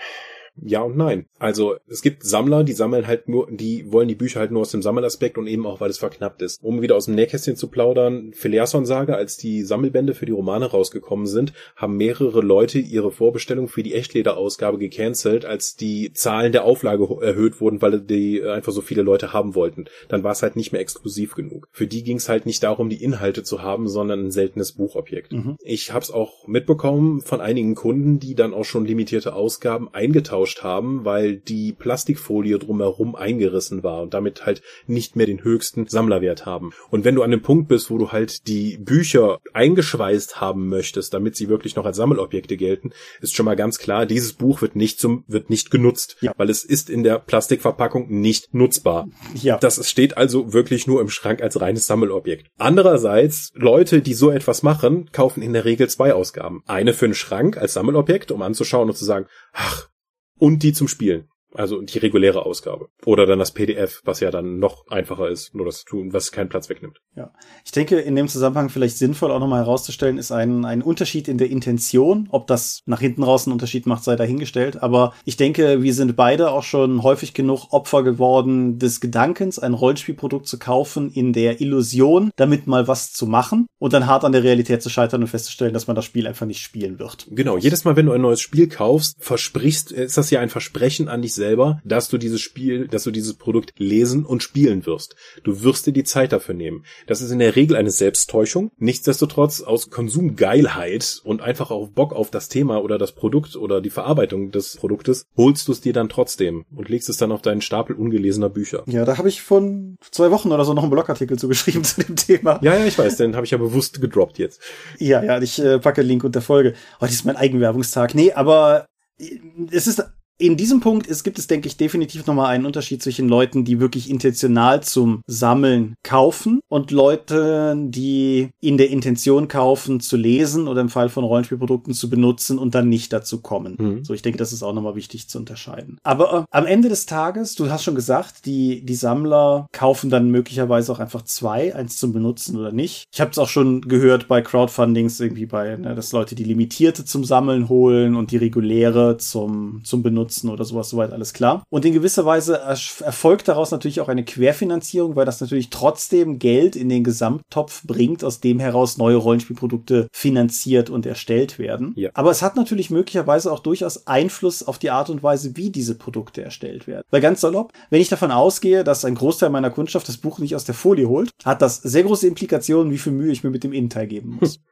[0.62, 1.26] Ja und nein.
[1.40, 4.72] Also es gibt Sammler, die sammeln halt nur, die wollen die Bücher halt nur aus
[4.72, 6.64] dem Sammelaspekt und eben auch, weil es verknappt ist.
[6.64, 11.28] Um wieder aus dem Nähkästchen zu plaudern, Phileason-Sage, als die Sammelbände für die Romane rausgekommen
[11.28, 17.08] sind, haben mehrere Leute ihre Vorbestellung für die Echtleder-Ausgabe gecancelt, als die Zahlen der Auflage
[17.22, 19.86] erhöht wurden, weil die einfach so viele Leute haben wollten.
[20.10, 21.68] Dann war es halt nicht mehr exklusiv genug.
[21.72, 25.34] Für die ging es halt nicht darum, die Inhalte zu haben, sondern ein seltenes Buchobjekt.
[25.34, 25.58] Mhm.
[25.62, 30.47] Ich habe es auch mitbekommen von einigen Kunden, die dann auch schon limitierte Ausgaben eingetauscht
[30.48, 35.88] ausgetauscht haben, weil die Plastikfolie drumherum eingerissen war und damit halt nicht mehr den höchsten
[35.88, 36.72] Sammlerwert haben.
[36.90, 41.14] Und wenn du an dem Punkt bist, wo du halt die Bücher eingeschweißt haben möchtest,
[41.14, 42.92] damit sie wirklich noch als Sammelobjekte gelten,
[43.22, 46.34] ist schon mal ganz klar, dieses Buch wird nicht zum, wird nicht genutzt, ja.
[46.38, 49.08] weil es ist in der Plastikverpackung nicht nutzbar.
[49.34, 49.58] Ja.
[49.58, 52.48] Das steht also wirklich nur im Schrank als reines Sammelobjekt.
[52.58, 56.64] Andererseits, Leute, die so etwas machen, kaufen in der Regel zwei Ausgaben.
[56.66, 59.90] Eine für den Schrank als Sammelobjekt, um anzuschauen und zu sagen, ach,
[60.38, 61.28] und die zum Spielen.
[61.54, 62.90] Also die reguläre Ausgabe.
[63.06, 66.32] Oder dann das PDF, was ja dann noch einfacher ist, nur das zu tun, was
[66.32, 67.02] keinen Platz wegnimmt.
[67.16, 67.32] Ja.
[67.66, 71.38] Ich denke, in dem Zusammenhang vielleicht sinnvoll auch nochmal herauszustellen, ist ein, ein Unterschied in
[71.38, 72.28] der Intention.
[72.32, 74.84] Ob das nach hinten raus einen Unterschied macht, sei dahingestellt.
[74.84, 79.74] Aber ich denke, wir sind beide auch schon häufig genug Opfer geworden des Gedankens, ein
[79.74, 84.32] Rollenspielprodukt zu kaufen in der Illusion, damit mal was zu machen und dann hart an
[84.32, 87.28] der Realität zu scheitern und festzustellen, dass man das Spiel einfach nicht spielen wird.
[87.32, 87.58] Genau.
[87.58, 91.22] Jedes Mal, wenn du ein neues Spiel kaufst, versprichst, ist das ja ein Versprechen an
[91.22, 95.16] dich selber, dass du dieses Spiel, dass du dieses Produkt lesen und spielen wirst.
[95.44, 96.84] Du wirst dir die Zeit dafür nehmen.
[97.08, 98.72] Das ist in der Regel eine Selbsttäuschung.
[98.78, 103.90] Nichtsdestotrotz aus Konsumgeilheit und einfach auch Bock auf das Thema oder das Produkt oder die
[103.90, 107.62] Verarbeitung des Produktes, holst du es dir dann trotzdem und legst es dann auf deinen
[107.62, 108.84] Stapel ungelesener Bücher.
[108.88, 112.16] Ja, da habe ich von zwei Wochen oder so noch einen Blogartikel zugeschrieben zu dem
[112.16, 112.60] Thema.
[112.62, 114.62] Ja, ja, ich weiß, den habe ich ja bewusst gedroppt jetzt.
[114.98, 116.74] Ja, ja, ich äh, packe Link unter Folge.
[117.00, 118.16] Heute ist mein Eigenwerbungstag.
[118.16, 118.88] Nee, aber
[119.20, 119.40] äh,
[119.72, 120.04] es ist
[120.40, 123.80] in diesem Punkt ist, gibt es, denke ich, definitiv nochmal einen Unterschied zwischen Leuten, die
[123.80, 130.82] wirklich intentional zum Sammeln kaufen und Leuten, die in der Intention kaufen, zu lesen oder
[130.82, 133.78] im Fall von Rollenspielprodukten zu benutzen und dann nicht dazu kommen.
[133.80, 134.04] Mhm.
[134.04, 135.98] So, ich denke, das ist auch nochmal wichtig zu unterscheiden.
[136.04, 140.30] Aber äh, am Ende des Tages, du hast schon gesagt, die, die Sammler kaufen dann
[140.30, 143.06] möglicherweise auch einfach zwei, eins zum Benutzen oder nicht.
[143.12, 147.06] Ich habe es auch schon gehört bei Crowdfundings, irgendwie bei, ne, dass Leute die limitierte
[147.06, 151.64] zum Sammeln holen und die reguläre zum, zum Benutzen nutzen oder sowas, soweit alles klar.
[151.70, 156.76] Und in gewisser Weise erfolgt daraus natürlich auch eine Querfinanzierung, weil das natürlich trotzdem Geld
[156.76, 161.94] in den Gesamttopf bringt, aus dem heraus neue Rollenspielprodukte finanziert und erstellt werden.
[161.96, 162.10] Ja.
[162.14, 165.96] Aber es hat natürlich möglicherweise auch durchaus Einfluss auf die Art und Weise, wie diese
[165.96, 167.04] Produkte erstellt werden.
[167.10, 170.56] Weil ganz salopp, wenn ich davon ausgehe, dass ein Großteil meiner Kundschaft das Buch nicht
[170.56, 173.64] aus der Folie holt, hat das sehr große Implikationen, wie viel Mühe ich mir mit
[173.64, 174.60] dem Innenteil geben muss.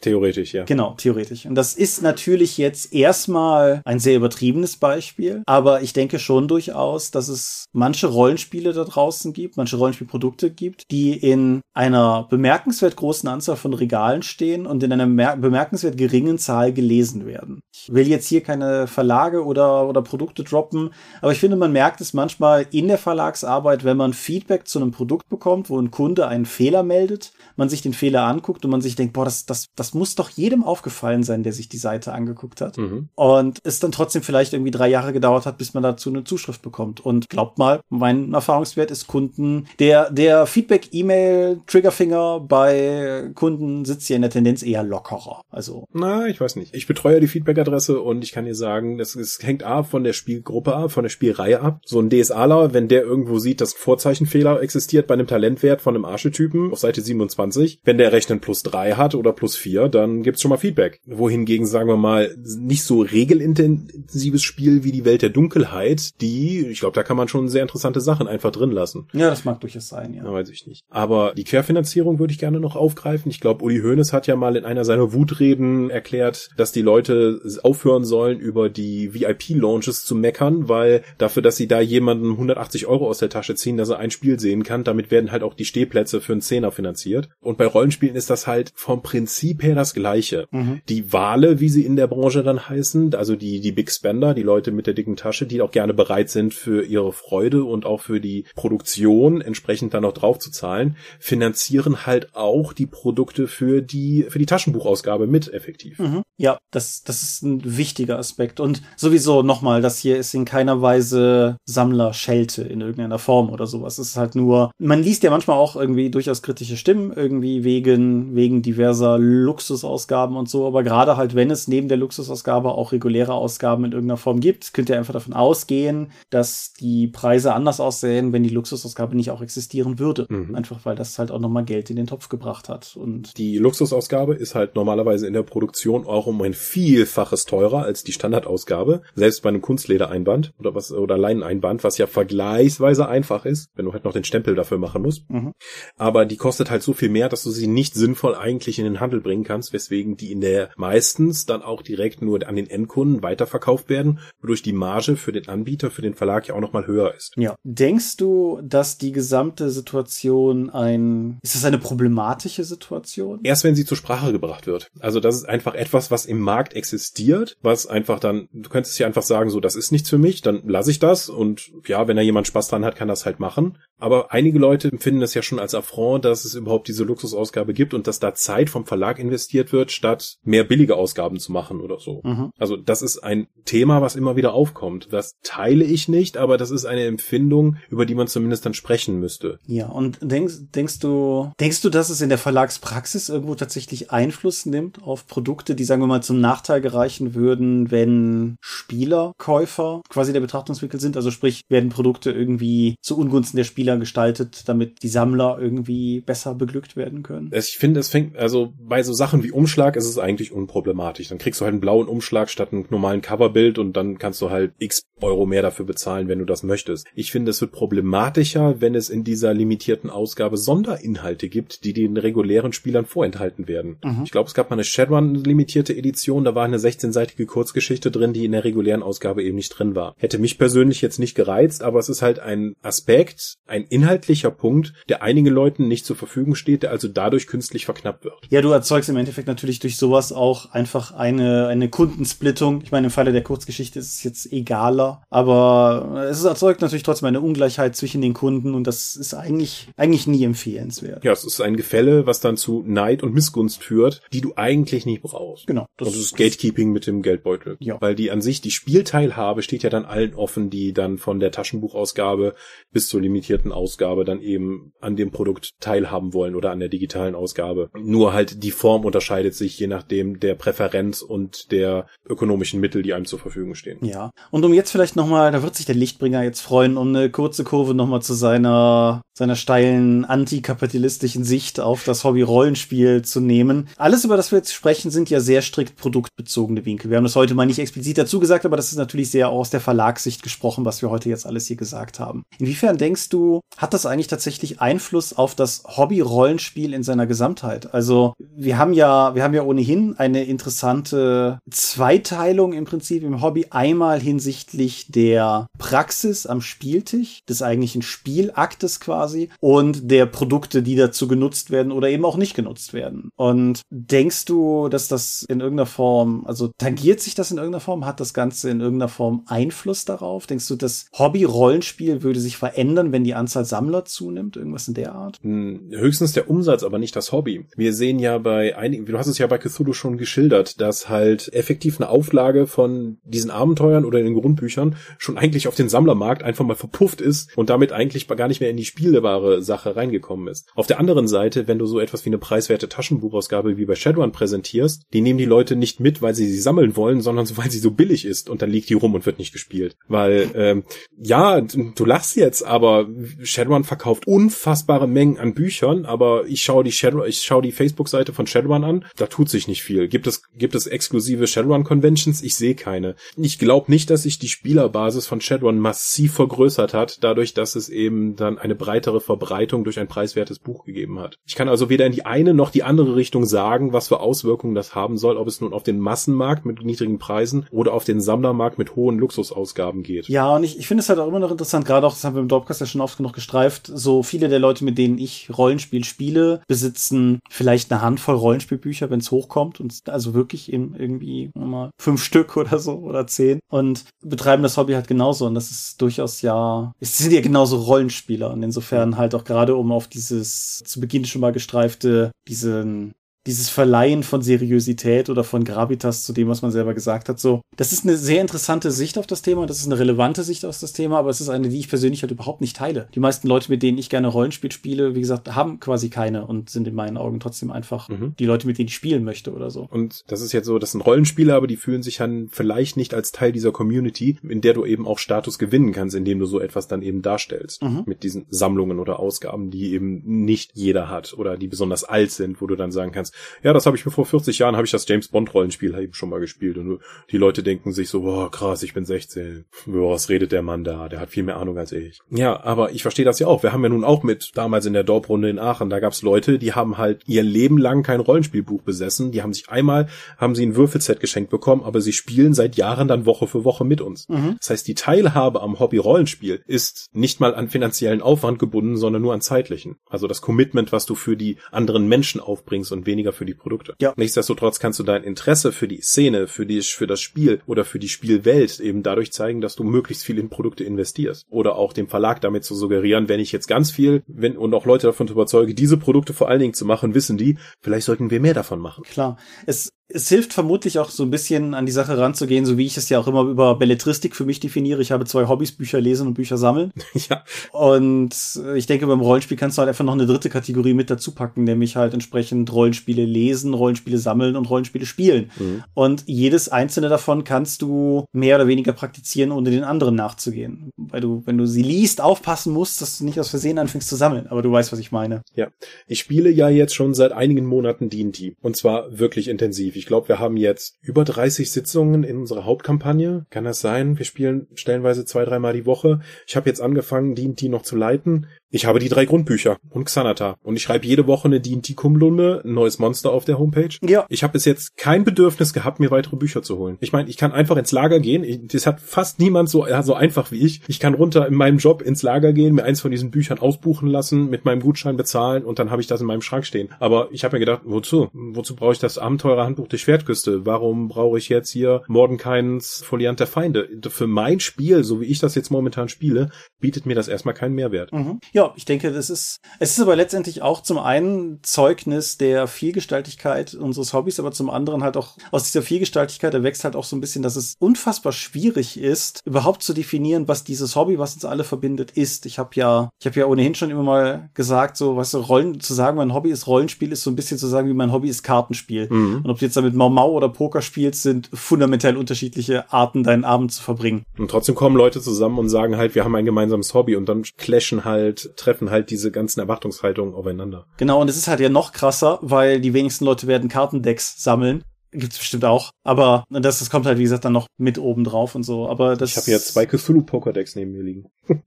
[0.00, 0.64] Theoretisch, ja.
[0.64, 1.46] Genau, theoretisch.
[1.46, 7.10] Und das ist natürlich jetzt erstmal ein sehr übertriebenes Beispiel, aber ich denke schon durchaus,
[7.10, 13.28] dass es manche Rollenspiele da draußen gibt, manche Rollenspielprodukte gibt, die in einer bemerkenswert großen
[13.28, 17.60] Anzahl von Regalen stehen und in einer bemerkenswert geringen Zahl gelesen werden.
[17.74, 20.90] Ich will jetzt hier keine Verlage oder, oder Produkte droppen,
[21.20, 24.92] aber ich finde, man merkt es manchmal in der Verlagsarbeit, wenn man Feedback zu einem
[24.92, 28.80] Produkt bekommt, wo ein Kunde einen Fehler meldet, man sich den Fehler anguckt und man
[28.80, 31.78] sich denkt, boah, das, das, das das muss doch jedem aufgefallen sein, der sich die
[31.78, 32.76] Seite angeguckt hat.
[32.76, 33.08] Mhm.
[33.14, 36.60] Und es dann trotzdem vielleicht irgendwie drei Jahre gedauert hat, bis man dazu eine Zuschrift
[36.60, 37.00] bekommt.
[37.00, 44.16] Und glaubt mal, mein Erfahrungswert ist Kunden, der, der Feedback-E-Mail, Triggerfinger bei Kunden sitzt ja
[44.16, 45.40] in der Tendenz eher lockerer.
[45.50, 45.86] Also.
[45.94, 46.74] Na, ich weiß nicht.
[46.74, 50.12] Ich betreue die Feedback-Adresse und ich kann dir sagen, das, es hängt A von der
[50.12, 51.80] Spielgruppe ab, von der Spielreihe ab.
[51.86, 56.04] So ein DSAler, wenn der irgendwo sieht, dass Vorzeichenfehler existiert bei einem Talentwert von einem
[56.04, 60.22] Archetypen auf Seite 27, wenn der rechnen plus drei hat oder plus vier vier, dann
[60.22, 61.00] gibt's schon mal Feedback.
[61.06, 66.80] Wohingegen, sagen wir mal, nicht so regelintensives Spiel wie die Welt der Dunkelheit, die, ich
[66.80, 69.08] glaube, da kann man schon sehr interessante Sachen einfach drin lassen.
[69.12, 70.24] Ja, das mag durchaus sein, ja.
[70.24, 70.84] ja weiß ich nicht.
[70.88, 73.30] Aber die Querfinanzierung würde ich gerne noch aufgreifen.
[73.30, 77.40] Ich glaube, Uli Hoeneß hat ja mal in einer seiner Wutreden erklärt, dass die Leute
[77.62, 83.08] aufhören sollen, über die VIP-Launches zu meckern, weil dafür, dass sie da jemanden 180 Euro
[83.08, 85.64] aus der Tasche ziehen, dass er ein Spiel sehen kann, damit werden halt auch die
[85.64, 87.28] Stehplätze für einen Zehner finanziert.
[87.40, 90.48] Und bei Rollenspielen ist das halt vom Prinzip her ungefähr das Gleiche.
[90.50, 90.80] Mhm.
[90.88, 94.42] Die Wale, wie sie in der Branche dann heißen, also die, die Big Spender, die
[94.42, 98.00] Leute mit der dicken Tasche, die auch gerne bereit sind für ihre Freude und auch
[98.00, 103.82] für die Produktion entsprechend dann noch drauf zu zahlen, finanzieren halt auch die Produkte für
[103.82, 105.98] die, für die Taschenbuchausgabe mit effektiv.
[105.98, 106.22] Mhm.
[106.36, 108.60] Ja, das, das ist ein wichtiger Aspekt.
[108.60, 113.98] Und sowieso nochmal, das hier ist in keiner Weise Sammlerschelte in irgendeiner Form oder sowas.
[113.98, 118.36] Es ist halt nur, man liest ja manchmal auch irgendwie durchaus kritische Stimmen, irgendwie wegen,
[118.36, 119.18] wegen diverser
[119.58, 123.92] Luxusausgaben und so, aber gerade halt, wenn es neben der Luxusausgabe auch reguläre Ausgaben in
[123.92, 128.50] irgendeiner Form gibt, könnt ihr einfach davon ausgehen, dass die Preise anders aussehen, wenn die
[128.50, 130.26] Luxusausgabe nicht auch existieren würde.
[130.28, 130.54] Mhm.
[130.54, 132.96] Einfach weil das halt auch nochmal Geld in den Topf gebracht hat.
[132.96, 138.04] Und die Luxusausgabe ist halt normalerweise in der Produktion auch um ein Vielfaches teurer als
[138.04, 139.02] die Standardausgabe.
[139.16, 143.92] Selbst bei einem Kunstledereinband oder was, oder Leineneinband, was ja vergleichsweise einfach ist, wenn du
[143.92, 145.28] halt noch den Stempel dafür machen musst.
[145.28, 145.52] Mhm.
[145.96, 149.00] Aber die kostet halt so viel mehr, dass du sie nicht sinnvoll eigentlich in den
[149.00, 153.22] Handel bringen kannst, weswegen die in der meistens dann auch direkt nur an den Endkunden
[153.22, 157.14] weiterverkauft werden, wodurch die Marge für den Anbieter, für den Verlag ja auch nochmal höher
[157.14, 157.32] ist.
[157.36, 157.56] Ja.
[157.64, 163.40] Denkst du, dass die gesamte Situation ein, ist das eine problematische Situation?
[163.42, 164.90] Erst wenn sie zur Sprache gebracht wird.
[165.00, 169.06] Also das ist einfach etwas, was im Markt existiert, was einfach dann, du könntest ja
[169.06, 172.16] einfach sagen, so, das ist nichts für mich, dann lasse ich das und ja, wenn
[172.16, 173.78] da jemand Spaß dran hat, kann das halt machen.
[173.98, 177.94] Aber einige Leute empfinden das ja schon als Affront, dass es überhaupt diese Luxusausgabe gibt
[177.94, 181.80] und dass da Zeit vom Verlag in investiert wird, statt mehr billige Ausgaben zu machen
[181.80, 182.22] oder so.
[182.24, 182.50] Mhm.
[182.58, 185.08] Also das ist ein Thema, was immer wieder aufkommt.
[185.10, 189.20] Das teile ich nicht, aber das ist eine Empfindung, über die man zumindest dann sprechen
[189.20, 189.58] müsste.
[189.66, 194.66] Ja, und denkst, denkst du, denkst du, dass es in der Verlagspraxis irgendwo tatsächlich Einfluss
[194.66, 200.40] nimmt auf Produkte, die, sagen wir mal, zum Nachteil gereichen würden, wenn Spielerkäufer quasi der
[200.40, 201.16] Betrachtungswinkel sind?
[201.16, 206.54] Also sprich, werden Produkte irgendwie zu Ungunsten der Spieler gestaltet, damit die Sammler irgendwie besser
[206.54, 207.50] beglückt werden können?
[207.52, 211.28] Ich finde, es fängt, also bei so Sachen wie Umschlag ist es eigentlich unproblematisch.
[211.28, 214.50] Dann kriegst du halt einen blauen Umschlag statt einem normalen Coverbild und dann kannst du
[214.50, 217.06] halt x Euro mehr dafür bezahlen, wenn du das möchtest.
[217.14, 222.16] Ich finde, es wird problematischer, wenn es in dieser limitierten Ausgabe Sonderinhalte gibt, die den
[222.16, 223.98] regulären Spielern vorenthalten werden.
[224.04, 224.22] Mhm.
[224.24, 228.32] Ich glaube, es gab mal eine Shadowrun limitierte Edition, da war eine 16-seitige Kurzgeschichte drin,
[228.32, 230.14] die in der regulären Ausgabe eben nicht drin war.
[230.18, 234.92] Hätte mich persönlich jetzt nicht gereizt, aber es ist halt ein Aspekt, ein inhaltlicher Punkt,
[235.08, 238.34] der einigen Leuten nicht zur Verfügung steht, der also dadurch künstlich verknappt wird.
[238.50, 242.82] Ja, du erzeugst im Endeffekt natürlich durch sowas auch einfach eine, eine Kundensplittung.
[242.82, 247.26] Ich meine, im Falle der Kurzgeschichte ist es jetzt egaler, aber es erzeugt natürlich trotzdem
[247.26, 251.24] eine Ungleichheit zwischen den Kunden und das ist eigentlich, eigentlich nie empfehlenswert.
[251.24, 255.06] Ja, es ist ein Gefälle, was dann zu Neid und Missgunst führt, die du eigentlich
[255.06, 255.66] nicht brauchst.
[255.66, 255.86] Genau.
[255.96, 257.76] Das, und das ist Gatekeeping mit dem Geldbeutel.
[257.80, 258.00] Ja.
[258.00, 261.52] Weil die an sich, die Spielteilhabe steht ja dann allen offen, die dann von der
[261.52, 262.54] Taschenbuchausgabe
[262.92, 267.34] bis zur limitierten Ausgabe dann eben an dem Produkt teilhaben wollen oder an der digitalen
[267.34, 267.90] Ausgabe.
[267.98, 273.14] Nur halt die Form unterscheidet sich je nachdem der Präferenz und der ökonomischen Mittel, die
[273.14, 273.98] einem zur Verfügung stehen.
[274.04, 274.30] Ja.
[274.50, 277.62] Und um jetzt vielleicht nochmal, da wird sich der Lichtbringer jetzt freuen, um eine kurze
[277.62, 283.88] Kurve nochmal zu seiner, seiner steilen antikapitalistischen Sicht auf das Hobby Rollenspiel zu nehmen.
[283.96, 287.10] Alles, über das wir jetzt sprechen, sind ja sehr strikt produktbezogene Winkel.
[287.10, 289.70] Wir haben das heute mal nicht explizit dazu gesagt, aber das ist natürlich sehr aus
[289.70, 292.42] der Verlagssicht gesprochen, was wir heute jetzt alles hier gesagt haben.
[292.58, 297.94] Inwiefern denkst du, hat das eigentlich tatsächlich Einfluss auf das Hobby Rollenspiel in seiner Gesamtheit?
[297.94, 303.66] Also, wir haben ja, wir haben ja ohnehin eine interessante Zweiteilung im Prinzip im Hobby.
[303.70, 311.28] Einmal hinsichtlich der Praxis am Spieltisch, des eigentlichen Spielaktes quasi und der Produkte, die dazu
[311.28, 313.30] genutzt werden oder eben auch nicht genutzt werden.
[313.36, 318.06] Und denkst du, dass das in irgendeiner Form, also tangiert sich das in irgendeiner Form?
[318.06, 320.46] Hat das Ganze in irgendeiner Form Einfluss darauf?
[320.46, 324.56] Denkst du, das Hobby-Rollenspiel würde sich verändern, wenn die Anzahl Sammler zunimmt?
[324.56, 325.38] Irgendwas in der Art?
[325.42, 327.66] Hm, höchstens der Umsatz, aber nicht das Hobby.
[327.76, 331.52] Wir sehen ja bei einigen, du hast es ja bei Cthulhu schon geschildert, dass halt
[331.52, 334.77] effektiv eine Auflage von diesen Abenteuern oder den Grundbüchern
[335.18, 338.70] schon eigentlich auf den Sammlermarkt einfach mal verpufft ist und damit eigentlich gar nicht mehr
[338.70, 340.68] in die spielbare Sache reingekommen ist.
[340.74, 344.32] Auf der anderen Seite, wenn du so etwas wie eine preiswerte Taschenbuchausgabe wie bei Shadowrun
[344.32, 347.70] präsentierst, die nehmen die Leute nicht mit, weil sie sie sammeln wollen, sondern so, weil
[347.70, 349.96] sie so billig ist und dann liegt die rum und wird nicht gespielt.
[350.08, 350.84] Weil, ähm,
[351.20, 353.08] ja, du lachst jetzt, aber
[353.42, 358.32] Shadowrun verkauft unfassbare Mengen an Büchern, aber ich schaue die Shadow, ich schaue die Facebook-Seite
[358.32, 360.08] von Shadowrun an, da tut sich nicht viel.
[360.08, 362.42] Gibt es, gibt es exklusive Shadowrun-Conventions?
[362.42, 363.16] Ich sehe keine.
[363.36, 367.88] Ich glaube nicht, dass sich die Spielerbasis von Shadowrun massiv vergrößert hat, dadurch, dass es
[367.88, 371.38] eben dann eine breitere Verbreitung durch ein preiswertes Buch gegeben hat.
[371.46, 374.74] Ich kann also weder in die eine noch die andere Richtung sagen, was für Auswirkungen
[374.74, 378.20] das haben soll, ob es nun auf den Massenmarkt mit niedrigen Preisen oder auf den
[378.20, 380.28] Sammlermarkt mit hohen Luxusausgaben geht.
[380.28, 382.34] Ja, und ich, ich finde es halt auch immer noch interessant, gerade auch, das haben
[382.34, 385.48] wir im Dropcast ja schon oft genug gestreift, so viele der Leute, mit denen ich
[385.56, 391.52] Rollenspiel spiele, besitzen vielleicht eine Handvoll Rollenspielbücher, wenn es hochkommt und also wirklich in irgendwie
[391.54, 395.70] mal fünf Stück oder so oder zehn und betreiben das Hobby halt genauso und das
[395.70, 400.08] ist durchaus ja, es sind ja genauso Rollenspieler und insofern halt auch gerade um auf
[400.08, 403.14] dieses zu Beginn schon mal gestreifte, diesen
[403.48, 407.40] dieses Verleihen von Seriosität oder von Gravitas zu dem, was man selber gesagt hat.
[407.40, 410.66] So, das ist eine sehr interessante Sicht auf das Thema, das ist eine relevante Sicht
[410.66, 413.08] auf das Thema, aber es ist eine, die ich persönlich halt überhaupt nicht teile.
[413.14, 416.68] Die meisten Leute, mit denen ich gerne Rollenspiel spiele, wie gesagt, haben quasi keine und
[416.68, 418.34] sind in meinen Augen trotzdem einfach mhm.
[418.38, 419.88] die Leute, mit denen ich spielen möchte oder so.
[419.90, 423.14] Und das ist jetzt so, das sind Rollenspieler, aber die fühlen sich dann vielleicht nicht
[423.14, 426.60] als Teil dieser Community, in der du eben auch Status gewinnen kannst, indem du so
[426.60, 427.82] etwas dann eben darstellst.
[427.82, 428.02] Mhm.
[428.04, 432.60] Mit diesen Sammlungen oder Ausgaben, die eben nicht jeder hat oder die besonders alt sind,
[432.60, 434.90] wo du dann sagen kannst, ja, das habe ich mir vor 40 Jahren, habe ich
[434.90, 438.50] das James Bond Rollenspiel eben schon mal gespielt und die Leute denken sich so, boah,
[438.50, 439.64] krass, ich bin 16.
[439.86, 441.08] Boah, was redet der Mann da?
[441.08, 442.20] Der hat viel mehr Ahnung als ich.
[442.30, 443.62] Ja, aber ich verstehe das ja auch.
[443.62, 446.58] Wir haben ja nun auch mit damals in der Dorprunde in Aachen, da gab's Leute,
[446.58, 449.32] die haben halt ihr Leben lang kein Rollenspielbuch besessen.
[449.32, 453.08] Die haben sich einmal, haben sie ein Würfelset geschenkt bekommen, aber sie spielen seit Jahren
[453.08, 454.28] dann Woche für Woche mit uns.
[454.28, 454.56] Mhm.
[454.58, 459.22] Das heißt, die Teilhabe am Hobby Rollenspiel ist nicht mal an finanziellen Aufwand gebunden, sondern
[459.22, 459.96] nur an zeitlichen.
[460.08, 463.54] Also das Commitment, was du für die anderen Menschen aufbringst und weniger weniger für die
[463.54, 463.94] Produkte.
[464.00, 464.12] Ja.
[464.16, 467.98] Nichtsdestotrotz kannst du dein Interesse für die Szene, für die, für das Spiel oder für
[467.98, 471.46] die Spielwelt eben dadurch zeigen, dass du möglichst viel in Produkte investierst.
[471.50, 474.86] Oder auch dem Verlag damit zu suggerieren, wenn ich jetzt ganz viel, wenn, und auch
[474.86, 478.40] Leute davon überzeuge, diese Produkte vor allen Dingen zu machen, wissen die, vielleicht sollten wir
[478.40, 479.04] mehr davon machen.
[479.04, 479.36] Klar.
[479.66, 482.96] Es es hilft vermutlich auch so ein bisschen an die Sache ranzugehen, so wie ich
[482.96, 485.02] es ja auch immer über Belletristik für mich definiere.
[485.02, 486.92] Ich habe zwei Hobbys, Bücher lesen und Bücher sammeln.
[487.28, 487.42] Ja.
[487.72, 488.34] Und
[488.76, 491.64] ich denke, beim Rollenspiel kannst du halt einfach noch eine dritte Kategorie mit dazu packen,
[491.64, 495.50] nämlich halt entsprechend Rollenspiele lesen, Rollenspiele sammeln und Rollenspiele spielen.
[495.58, 495.82] Mhm.
[495.94, 500.90] Und jedes einzelne davon kannst du mehr oder weniger praktizieren, ohne den anderen nachzugehen.
[500.96, 504.16] Weil du, wenn du sie liest, aufpassen musst, dass du nicht aus Versehen anfängst zu
[504.16, 504.46] sammeln.
[504.46, 505.42] Aber du weißt, was ich meine.
[505.54, 505.68] Ja.
[506.06, 508.54] Ich spiele ja jetzt schon seit einigen Monaten D&D.
[508.62, 509.97] Und zwar wirklich intensiv.
[509.98, 513.46] Ich glaube, wir haben jetzt über 30 Sitzungen in unserer Hauptkampagne.
[513.50, 514.16] Kann das sein?
[514.16, 516.20] Wir spielen stellenweise zwei, dreimal die Woche.
[516.46, 518.46] Ich habe jetzt angefangen, D&D noch zu leiten.
[518.70, 520.56] Ich habe die drei Grundbücher und Xanata.
[520.62, 523.96] Und ich schreibe jede Woche eine D&D-Kumlunde, ein neues Monster auf der Homepage.
[524.02, 524.26] Ja.
[524.28, 526.98] Ich habe bis jetzt kein Bedürfnis gehabt, mir weitere Bücher zu holen.
[527.00, 528.44] Ich meine, ich kann einfach ins Lager gehen.
[528.44, 530.82] Ich, das hat fast niemand so, ja, so einfach wie ich.
[530.86, 534.06] Ich kann runter in meinem Job ins Lager gehen, mir eins von diesen Büchern ausbuchen
[534.08, 536.90] lassen, mit meinem Gutschein bezahlen und dann habe ich das in meinem Schrank stehen.
[536.98, 538.28] Aber ich habe mir gedacht, wozu?
[538.34, 540.66] Wozu brauche ich das Abenteurerhandbuch der Schwertküste?
[540.66, 543.88] Warum brauche ich jetzt hier Mordenkainens Foliant der Feinde?
[544.10, 546.50] Für mein Spiel, so wie ich das jetzt momentan spiele,
[546.80, 548.12] bietet mir das erstmal keinen Mehrwert.
[548.12, 548.40] Mhm.
[548.52, 553.74] Ja, ich denke, das ist, es ist aber letztendlich auch zum einen Zeugnis der Vielgestaltigkeit
[553.74, 557.20] unseres Hobbys, aber zum anderen halt auch aus dieser Vielgestaltigkeit erwächst halt auch so ein
[557.20, 561.64] bisschen, dass es unfassbar schwierig ist, überhaupt zu definieren, was dieses Hobby, was uns alle
[561.64, 562.46] verbindet, ist.
[562.46, 565.38] Ich habe ja, ich habe ja ohnehin schon immer mal gesagt, so, was weißt du,
[565.38, 568.12] Rollen, zu sagen, mein Hobby ist Rollenspiel, ist so ein bisschen zu sagen, wie mein
[568.12, 569.08] Hobby ist Kartenspiel.
[569.10, 569.42] Mhm.
[569.44, 573.44] Und ob du jetzt damit Mau Mau oder Poker spielst, sind fundamental unterschiedliche Arten, deinen
[573.44, 574.24] Abend zu verbringen.
[574.38, 577.42] Und trotzdem kommen Leute zusammen und sagen halt, wir haben ein gemeinsames Hobby und dann
[577.56, 580.86] clashen halt, treffen halt diese ganzen Erwartungshaltungen aufeinander.
[580.96, 584.82] Genau, und es ist halt ja noch krasser, weil die wenigsten Leute werden Kartendecks sammeln.
[585.10, 585.90] Gibt's bestimmt auch.
[586.04, 588.88] Aber das, das kommt halt, wie gesagt, dann noch mit oben drauf und so.
[588.88, 589.30] Aber das.
[589.30, 591.30] Ich habe hier zwei Cthulhu Poker-Decks neben mir liegen.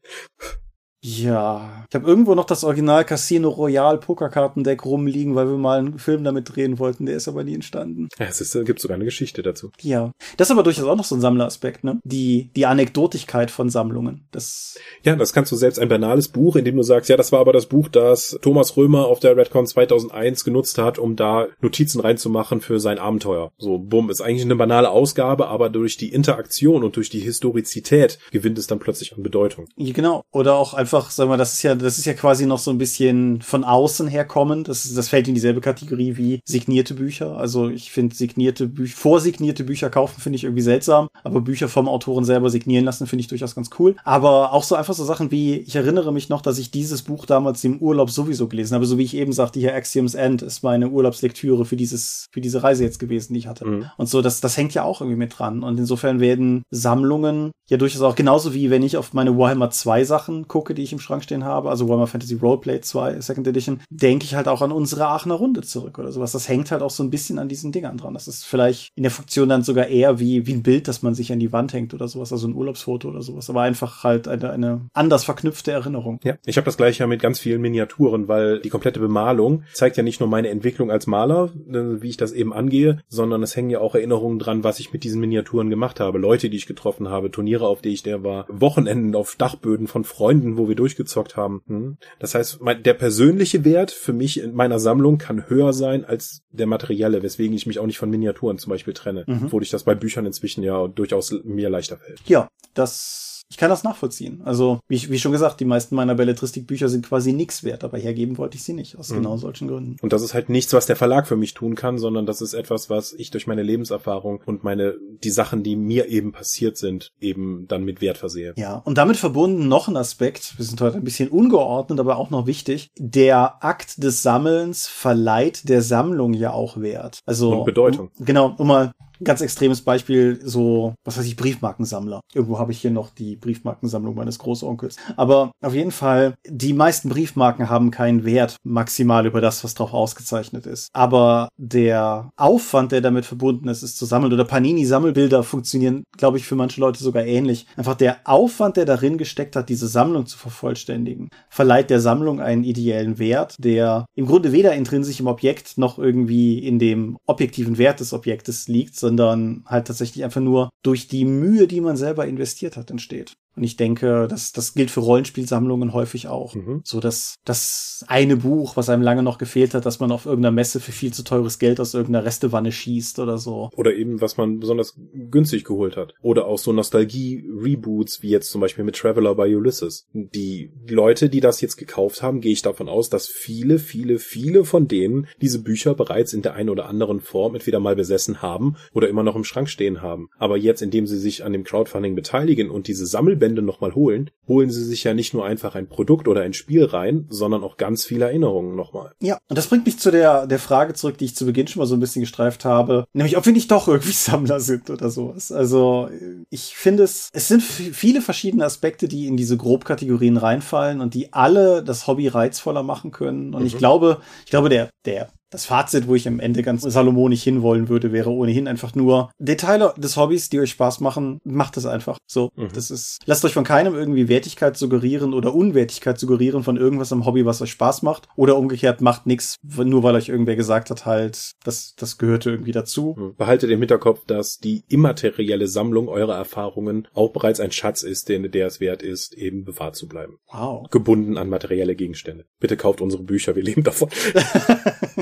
[1.03, 5.97] Ja, ich habe irgendwo noch das Original Casino Royale Pokerkartendeck rumliegen, weil wir mal einen
[5.97, 7.07] Film damit drehen wollten.
[7.07, 8.09] Der ist aber nie entstanden.
[8.19, 9.71] Ja, es ist, gibt sogar eine Geschichte dazu.
[9.81, 11.99] Ja, das ist aber durchaus auch noch so ein Sammleraspekt, ne?
[12.03, 14.27] Die die Anekdotigkeit von Sammlungen.
[14.31, 17.31] Das ja, das kannst du selbst ein banales Buch, in dem du sagst, ja, das
[17.31, 21.47] war aber das Buch, das Thomas Römer auf der Redcon 2001 genutzt hat, um da
[21.61, 23.51] Notizen reinzumachen für sein Abenteuer.
[23.57, 28.19] So, bumm, ist eigentlich eine banale Ausgabe, aber durch die Interaktion und durch die Historizität
[28.31, 29.65] gewinnt es dann plötzlich an Bedeutung.
[29.75, 30.23] Ja, genau.
[30.31, 32.71] Oder auch einfach einfach, sag mal, das ist ja, das ist ja quasi noch so
[32.71, 34.67] ein bisschen von außen herkommend.
[34.67, 37.37] Das, das fällt in dieselbe Kategorie wie signierte Bücher.
[37.37, 41.87] Also ich finde signierte Bücher, vorsignierte Bücher kaufen finde ich irgendwie seltsam, aber Bücher vom
[41.87, 43.95] Autoren selber signieren lassen finde ich durchaus ganz cool.
[44.03, 47.25] Aber auch so einfach so Sachen wie, ich erinnere mich noch, dass ich dieses Buch
[47.25, 50.63] damals im Urlaub sowieso gelesen habe, so wie ich eben sagte, hier Axioms End ist
[50.63, 53.65] meine Urlaubslektüre für dieses, für diese Reise jetzt gewesen, die ich hatte.
[53.65, 53.85] Mhm.
[53.97, 55.63] Und so, das, das hängt ja auch irgendwie mit dran.
[55.63, 60.03] Und insofern werden Sammlungen ja durchaus auch genauso wie wenn ich auf meine Warhammer 2
[60.03, 63.47] Sachen gucke, die die ich im Schrank stehen habe, also Warhammer Fantasy Roleplay 2 Second
[63.47, 66.31] Edition, denke ich halt auch an unsere Aachener Runde zurück oder sowas.
[66.31, 68.15] Das hängt halt auch so ein bisschen an diesen Dingern dran.
[68.15, 71.13] Das ist vielleicht in der Funktion dann sogar eher wie, wie ein Bild, das man
[71.13, 74.27] sich an die Wand hängt oder sowas, also ein Urlaubsfoto oder sowas, aber einfach halt
[74.27, 76.19] eine, eine anders verknüpfte Erinnerung.
[76.23, 79.97] Ja, ich habe das gleiche ja mit ganz vielen Miniaturen, weil die komplette Bemalung zeigt
[79.97, 83.55] ja nicht nur meine Entwicklung als Maler, äh, wie ich das eben angehe, sondern es
[83.55, 86.65] hängen ja auch Erinnerungen dran, was ich mit diesen Miniaturen gemacht habe, Leute, die ich
[86.65, 90.70] getroffen habe, Turniere, auf die ich der war, Wochenenden auf Dachböden von Freunden, wo wir
[90.75, 91.61] durchgezockt haben.
[91.67, 91.97] Hm?
[92.19, 96.67] Das heißt, der persönliche Wert für mich in meiner Sammlung kann höher sein als der
[96.67, 99.45] materielle, weswegen ich mich auch nicht von Miniaturen zum Beispiel trenne, mhm.
[99.45, 102.21] obwohl ich das bei Büchern inzwischen ja durchaus mir leichter fällt.
[102.25, 104.41] Ja, das ich kann das nachvollziehen.
[104.45, 108.37] Also, wie, wie schon gesagt, die meisten meiner Belletristikbücher sind quasi nichts wert, aber hergeben
[108.37, 109.17] wollte ich sie nicht, aus mhm.
[109.17, 109.97] genau solchen Gründen.
[110.01, 112.53] Und das ist halt nichts, was der Verlag für mich tun kann, sondern das ist
[112.53, 117.11] etwas, was ich durch meine Lebenserfahrung und meine, die Sachen, die mir eben passiert sind,
[117.19, 118.53] eben dann mit Wert versehe.
[118.55, 122.29] Ja, und damit verbunden noch ein Aspekt, wir sind heute ein bisschen ungeordnet, aber auch
[122.29, 127.19] noch wichtig, der Akt des Sammelns verleiht der Sammlung ja auch Wert.
[127.25, 127.59] Also.
[127.59, 128.11] Und Bedeutung.
[128.17, 128.93] Um, genau, um mal
[129.23, 132.21] ganz extremes Beispiel, so, was weiß ich, Briefmarkensammler.
[132.33, 134.97] Irgendwo habe ich hier noch die Briefmarkensammlung meines Großonkels.
[135.15, 139.93] Aber auf jeden Fall, die meisten Briefmarken haben keinen Wert maximal über das, was drauf
[139.93, 140.89] ausgezeichnet ist.
[140.93, 146.45] Aber der Aufwand, der damit verbunden ist, ist zu sammeln, oder Panini-Sammelbilder funktionieren, glaube ich,
[146.45, 147.67] für manche Leute sogar ähnlich.
[147.75, 152.63] Einfach der Aufwand, der darin gesteckt hat, diese Sammlung zu vervollständigen, verleiht der Sammlung einen
[152.63, 157.99] ideellen Wert, der im Grunde weder intrinsisch im Objekt noch irgendwie in dem objektiven Wert
[157.99, 162.25] des Objektes liegt, sondern sondern halt tatsächlich einfach nur durch die Mühe, die man selber
[162.27, 163.33] investiert hat, entsteht.
[163.55, 166.55] Und ich denke, das, das gilt für Rollenspielsammlungen häufig auch.
[166.55, 166.81] Mhm.
[166.83, 170.53] So dass das eine Buch, was einem lange noch gefehlt hat, dass man auf irgendeiner
[170.53, 173.69] Messe für viel zu teures Geld aus irgendeiner Restewanne schießt oder so.
[173.75, 176.13] Oder eben, was man besonders günstig geholt hat.
[176.21, 180.07] Oder auch so Nostalgie-Reboots, wie jetzt zum Beispiel mit Traveler bei Ulysses.
[180.13, 184.63] Die Leute, die das jetzt gekauft haben, gehe ich davon aus, dass viele, viele, viele
[184.63, 188.75] von denen diese Bücher bereits in der einen oder anderen Form entweder mal besessen haben
[188.93, 190.29] oder immer noch im Schrank stehen haben.
[190.37, 193.05] Aber jetzt, indem sie sich an dem Crowdfunding beteiligen und diese
[193.41, 196.85] Sammelbände nochmal holen, holen sie sich ja nicht nur einfach ein Produkt oder ein Spiel
[196.85, 199.13] rein, sondern auch ganz viele Erinnerungen nochmal.
[199.21, 201.79] Ja, und das bringt mich zu der, der Frage zurück, die ich zu Beginn schon
[201.81, 205.09] mal so ein bisschen gestreift habe, nämlich ob wir nicht doch irgendwie Sammler sind oder
[205.09, 205.51] sowas.
[205.51, 206.09] Also
[206.49, 211.33] ich finde es, es sind viele verschiedene Aspekte, die in diese Grobkategorien reinfallen und die
[211.33, 213.53] alle das Hobby reizvoller machen können.
[213.53, 213.67] Und mhm.
[213.67, 217.89] ich glaube, ich glaube, der, der das Fazit, wo ich am Ende ganz salomonisch hinwollen
[217.89, 222.17] würde, wäre ohnehin einfach nur Detailer des Hobbys, die euch Spaß machen, macht es einfach.
[222.25, 222.69] So, mhm.
[222.73, 227.25] das ist, lasst euch von keinem irgendwie Wertigkeit suggerieren oder Unwertigkeit suggerieren von irgendwas am
[227.25, 228.29] Hobby, was euch Spaß macht.
[228.35, 232.71] Oder umgekehrt macht nichts, nur weil euch irgendwer gesagt hat, halt, das, das gehörte irgendwie
[232.71, 233.15] dazu.
[233.17, 233.35] Mhm.
[233.35, 238.49] Behaltet im Hinterkopf, dass die immaterielle Sammlung eurer Erfahrungen auch bereits ein Schatz ist, den,
[238.49, 240.37] der es wert ist, eben bewahrt zu bleiben.
[240.51, 240.89] Wow.
[240.89, 242.45] Gebunden an materielle Gegenstände.
[242.59, 244.09] Bitte kauft unsere Bücher, wir leben davon.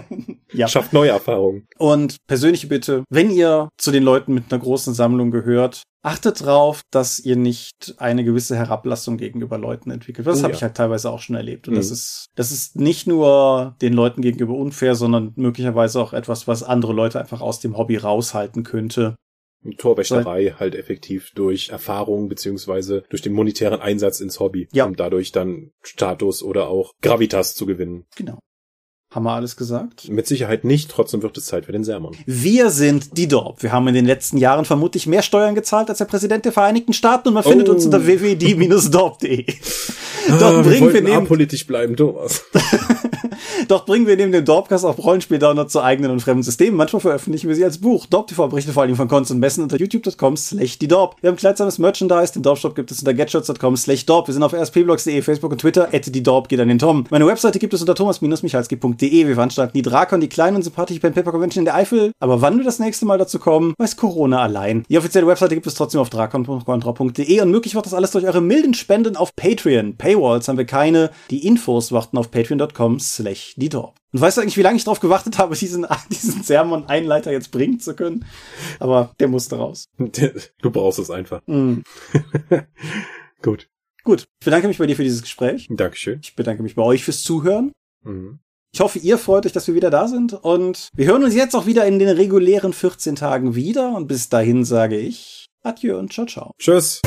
[0.59, 0.67] ja.
[0.67, 1.67] Schafft neue Erfahrungen.
[1.77, 6.81] Und persönliche Bitte, wenn ihr zu den Leuten mit einer großen Sammlung gehört, achtet drauf,
[6.91, 10.27] dass ihr nicht eine gewisse Herablassung gegenüber Leuten entwickelt.
[10.27, 10.57] Das oh, habe ja.
[10.57, 11.67] ich halt teilweise auch schon erlebt.
[11.67, 11.77] Und mhm.
[11.77, 16.63] das ist, das ist nicht nur den Leuten gegenüber unfair, sondern möglicherweise auch etwas, was
[16.63, 19.15] andere Leute einfach aus dem Hobby raushalten könnte.
[19.77, 24.85] Torwächterei halt effektiv durch Erfahrung beziehungsweise durch den monetären Einsatz ins Hobby, ja.
[24.85, 28.05] um dadurch dann Status oder auch Gravitas zu gewinnen.
[28.15, 28.39] Genau.
[29.11, 30.07] Haben wir alles gesagt?
[30.07, 32.15] Mit Sicherheit nicht, trotzdem wird es Zeit für den Sermon.
[32.27, 33.63] Wir sind die Dorp.
[33.63, 36.93] Wir haben in den letzten Jahren vermutlich mehr Steuern gezahlt als der Präsident der Vereinigten
[36.93, 37.49] Staaten und man oh.
[37.49, 39.45] findet uns unter www.dorp.de.
[40.27, 42.43] Dort ah, bringen wir, wir neben politisch bleiben, Thomas.
[43.67, 46.75] Dort bringen wir neben dem Dorpcast auch Rollenspiel-Downloads zu eigenen und fremden Systemen.
[46.75, 48.05] Manchmal veröffentlichen wir sie als Buch.
[48.05, 51.15] Dorp TV berichtet vor allem von Cons und Messen unter youtube.com slash die Dorp.
[51.21, 52.33] Wir haben kleidsames Merchandise.
[52.33, 54.27] Den Dorp-Shop gibt es unter getshirts.com slash Dorp.
[54.27, 55.89] Wir sind auf rspblogs.de, Facebook und Twitter.
[55.91, 57.05] At die Dorp geht an den Tom.
[57.09, 59.27] Meine Webseite gibt es unter thomas-michalski.de www.paperconvention.de.
[59.27, 62.11] Wir veranstalten die Drakon, die kleine und sympathische Pen Paper Convention in der Eifel.
[62.19, 64.83] Aber wann wir das nächste Mal dazu kommen, weiß Corona allein.
[64.89, 68.41] Die offizielle Webseite gibt es trotzdem auf drakon.contra.de und möglich wird das alles durch eure
[68.41, 69.95] milden Spenden auf Patreon.
[69.97, 71.11] Paywalls haben wir keine.
[71.29, 75.37] Die Infos warten auf patreon.com slash Und weißt du eigentlich, wie lange ich darauf gewartet
[75.37, 78.25] habe, diesen, diesen Sermon-Einleiter jetzt bringen zu können?
[78.79, 79.85] Aber der musste raus.
[79.97, 81.41] Du brauchst es einfach.
[81.47, 81.79] Mm.
[83.41, 83.69] Gut.
[84.03, 84.25] Gut.
[84.39, 85.67] Ich bedanke mich bei dir für dieses Gespräch.
[85.69, 86.19] Dankeschön.
[86.23, 87.71] Ich bedanke mich bei euch fürs Zuhören.
[88.03, 88.39] Mhm.
[88.71, 91.55] Ich hoffe, ihr freut euch, dass wir wieder da sind und wir hören uns jetzt
[91.55, 96.13] auch wieder in den regulären 14 Tagen wieder und bis dahin sage ich Adieu und
[96.13, 96.51] ciao ciao.
[96.57, 97.01] Tschüss.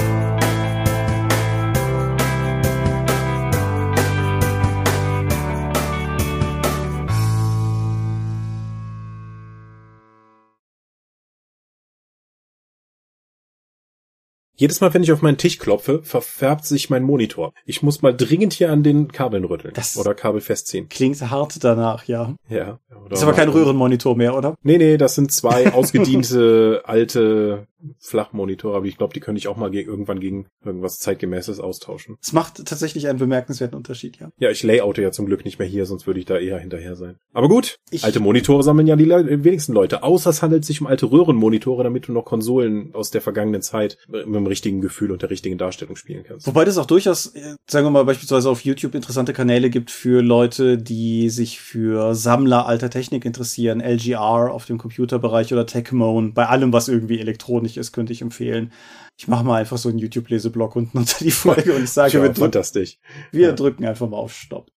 [14.63, 17.53] Jedes Mal, wenn ich auf meinen Tisch klopfe, verfärbt sich mein Monitor.
[17.67, 19.75] Ich muss mal dringend hier an den Kabeln rütteln.
[19.75, 20.89] Das oder Kabel festziehen.
[20.89, 22.37] Klingt hart danach, ja.
[22.49, 22.79] Ja.
[23.11, 24.55] Ist aber kein Röhrenmonitor mehr, oder?
[24.63, 27.67] Nee, nee, das sind zwei ausgediente alte
[27.99, 32.17] Flachmonitor, aber ich glaube, die könnte ich auch mal gegen, irgendwann gegen irgendwas zeitgemäßes austauschen.
[32.23, 34.31] Es macht tatsächlich einen bemerkenswerten Unterschied, ja.
[34.39, 36.95] Ja, ich layoute ja zum Glück nicht mehr hier, sonst würde ich da eher hinterher
[36.95, 37.17] sein.
[37.33, 40.81] Aber gut, ich alte Monitore sammeln ja die Le wenigsten Leute, außer es handelt sich
[40.81, 45.11] um alte Röhrenmonitore, damit du noch Konsolen aus der vergangenen Zeit mit dem richtigen Gefühl
[45.11, 46.47] und der richtigen Darstellung spielen kannst.
[46.47, 50.23] Wobei das auch durchaus, äh, sagen wir mal, beispielsweise auf YouTube interessante Kanäle gibt für
[50.23, 56.47] Leute, die sich für Sammler alter Technik interessieren, LGR auf dem Computerbereich oder Techmoan, bei
[56.47, 58.73] allem, was irgendwie elektronisch ist, könnte ich empfehlen.
[59.19, 62.23] Ich mache mal einfach so einen YouTube-Leseblock unten unter die Folge und ich sage, ja,
[62.23, 62.99] wir, fantastisch.
[63.31, 63.53] wir ja.
[63.53, 64.71] drücken einfach mal auf Stopp.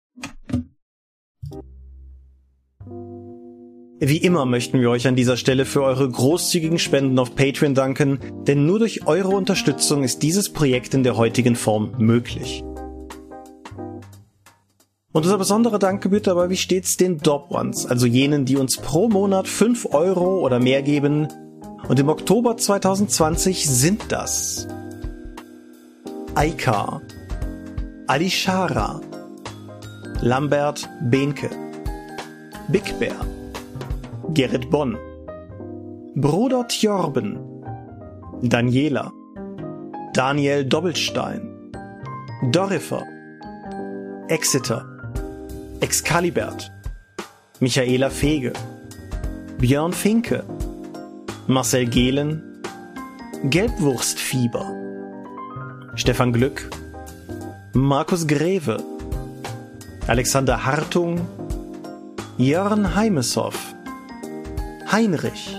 [4.07, 8.19] Wie immer möchten wir euch an dieser Stelle für eure großzügigen Spenden auf Patreon danken,
[8.47, 12.63] denn nur durch eure Unterstützung ist dieses Projekt in der heutigen Form möglich.
[15.13, 18.77] Und unser besonderer Dank gebührt dabei wie stets den Dob Ones, also jenen, die uns
[18.77, 21.29] pro Monat 5 Euro oder mehr geben,
[21.89, 24.69] und im Oktober 2020 sind das
[26.35, 27.01] Aika,
[28.07, 29.01] Alishara,
[30.21, 31.49] Lambert Behnke,
[32.69, 33.25] Big Bear,
[34.33, 34.97] Gerrit Bonn,
[36.15, 37.39] Bruder Tjorben,
[38.43, 39.13] Daniela,
[40.15, 41.73] Daniel Doppelstein,
[42.51, 43.03] Dorifer,
[44.29, 44.85] Exeter,
[45.81, 46.71] Excalibert,
[47.61, 48.53] Michaela Fege,
[49.59, 50.45] Björn Finke,
[51.47, 52.43] Marcel Gehlen,
[53.45, 54.73] Gelbwurstfieber,
[55.97, 56.71] Stefan Glück,
[57.75, 58.79] Markus Greve,
[60.07, 61.21] Alexander Hartung,
[62.39, 63.74] Jörn Heimeshoff,
[64.95, 65.59] Heinrich,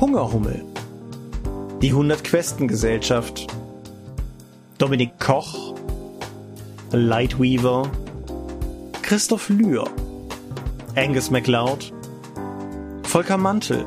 [0.00, 0.64] Hungerhummel,
[1.80, 3.46] die 100 Questen Gesellschaft,
[4.78, 5.76] Dominik Koch,
[6.90, 7.88] Lightweaver,
[9.02, 9.84] Christoph Lühr,
[10.96, 11.92] Angus MacLeod,
[13.04, 13.86] Volker Mantel,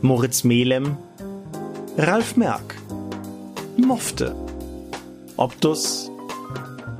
[0.00, 0.96] Moritz Melem,
[1.98, 2.76] Ralf Merck,
[3.76, 4.36] Mofte,
[5.36, 6.08] Optus,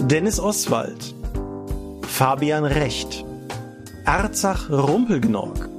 [0.01, 1.14] Dennis Oswald,
[2.09, 3.24] Fabian Recht,
[4.05, 5.74] Arzach Rumpelgnorg,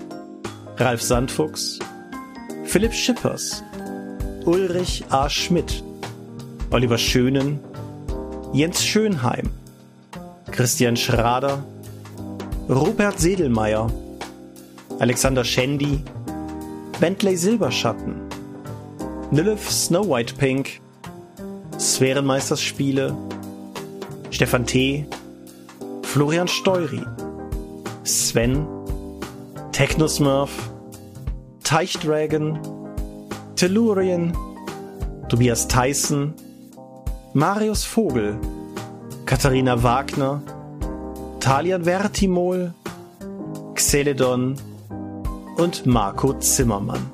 [0.78, 1.80] Ralf Sandfuchs,
[2.66, 3.64] Philipp Schippers,
[4.44, 5.30] Ulrich A.
[5.30, 5.82] Schmidt,
[6.70, 7.62] Oliver Schönen,
[8.52, 9.52] Jens Schönheim,
[10.52, 11.64] Christian Schrader,
[12.68, 13.90] Rupert Sedelmeier,
[15.00, 16.02] Alexander Schendi,
[17.00, 18.16] Bentley Silberschatten,
[19.32, 20.82] Nilith Snow White Pink,
[21.78, 23.16] Sphärenmeisterspiele,
[24.30, 25.06] Stefan T.,
[26.04, 27.06] Florian Steury,
[28.04, 28.75] Sven,
[29.76, 30.72] Technosmurf,
[31.62, 32.58] Teichdragon,
[33.58, 34.32] Tellurien,
[35.28, 36.34] Tobias Tyson,
[37.34, 38.40] Marius Vogel,
[39.26, 40.42] Katharina Wagner,
[41.42, 42.74] Talian Vertimol,
[43.74, 44.56] Xeledon
[45.58, 47.12] und Marco Zimmermann.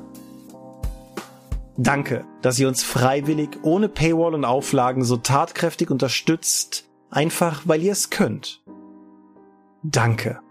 [1.77, 7.93] Danke, dass ihr uns freiwillig, ohne Paywall und Auflagen so tatkräftig unterstützt, einfach weil ihr
[7.93, 8.61] es könnt.
[9.81, 10.41] Danke.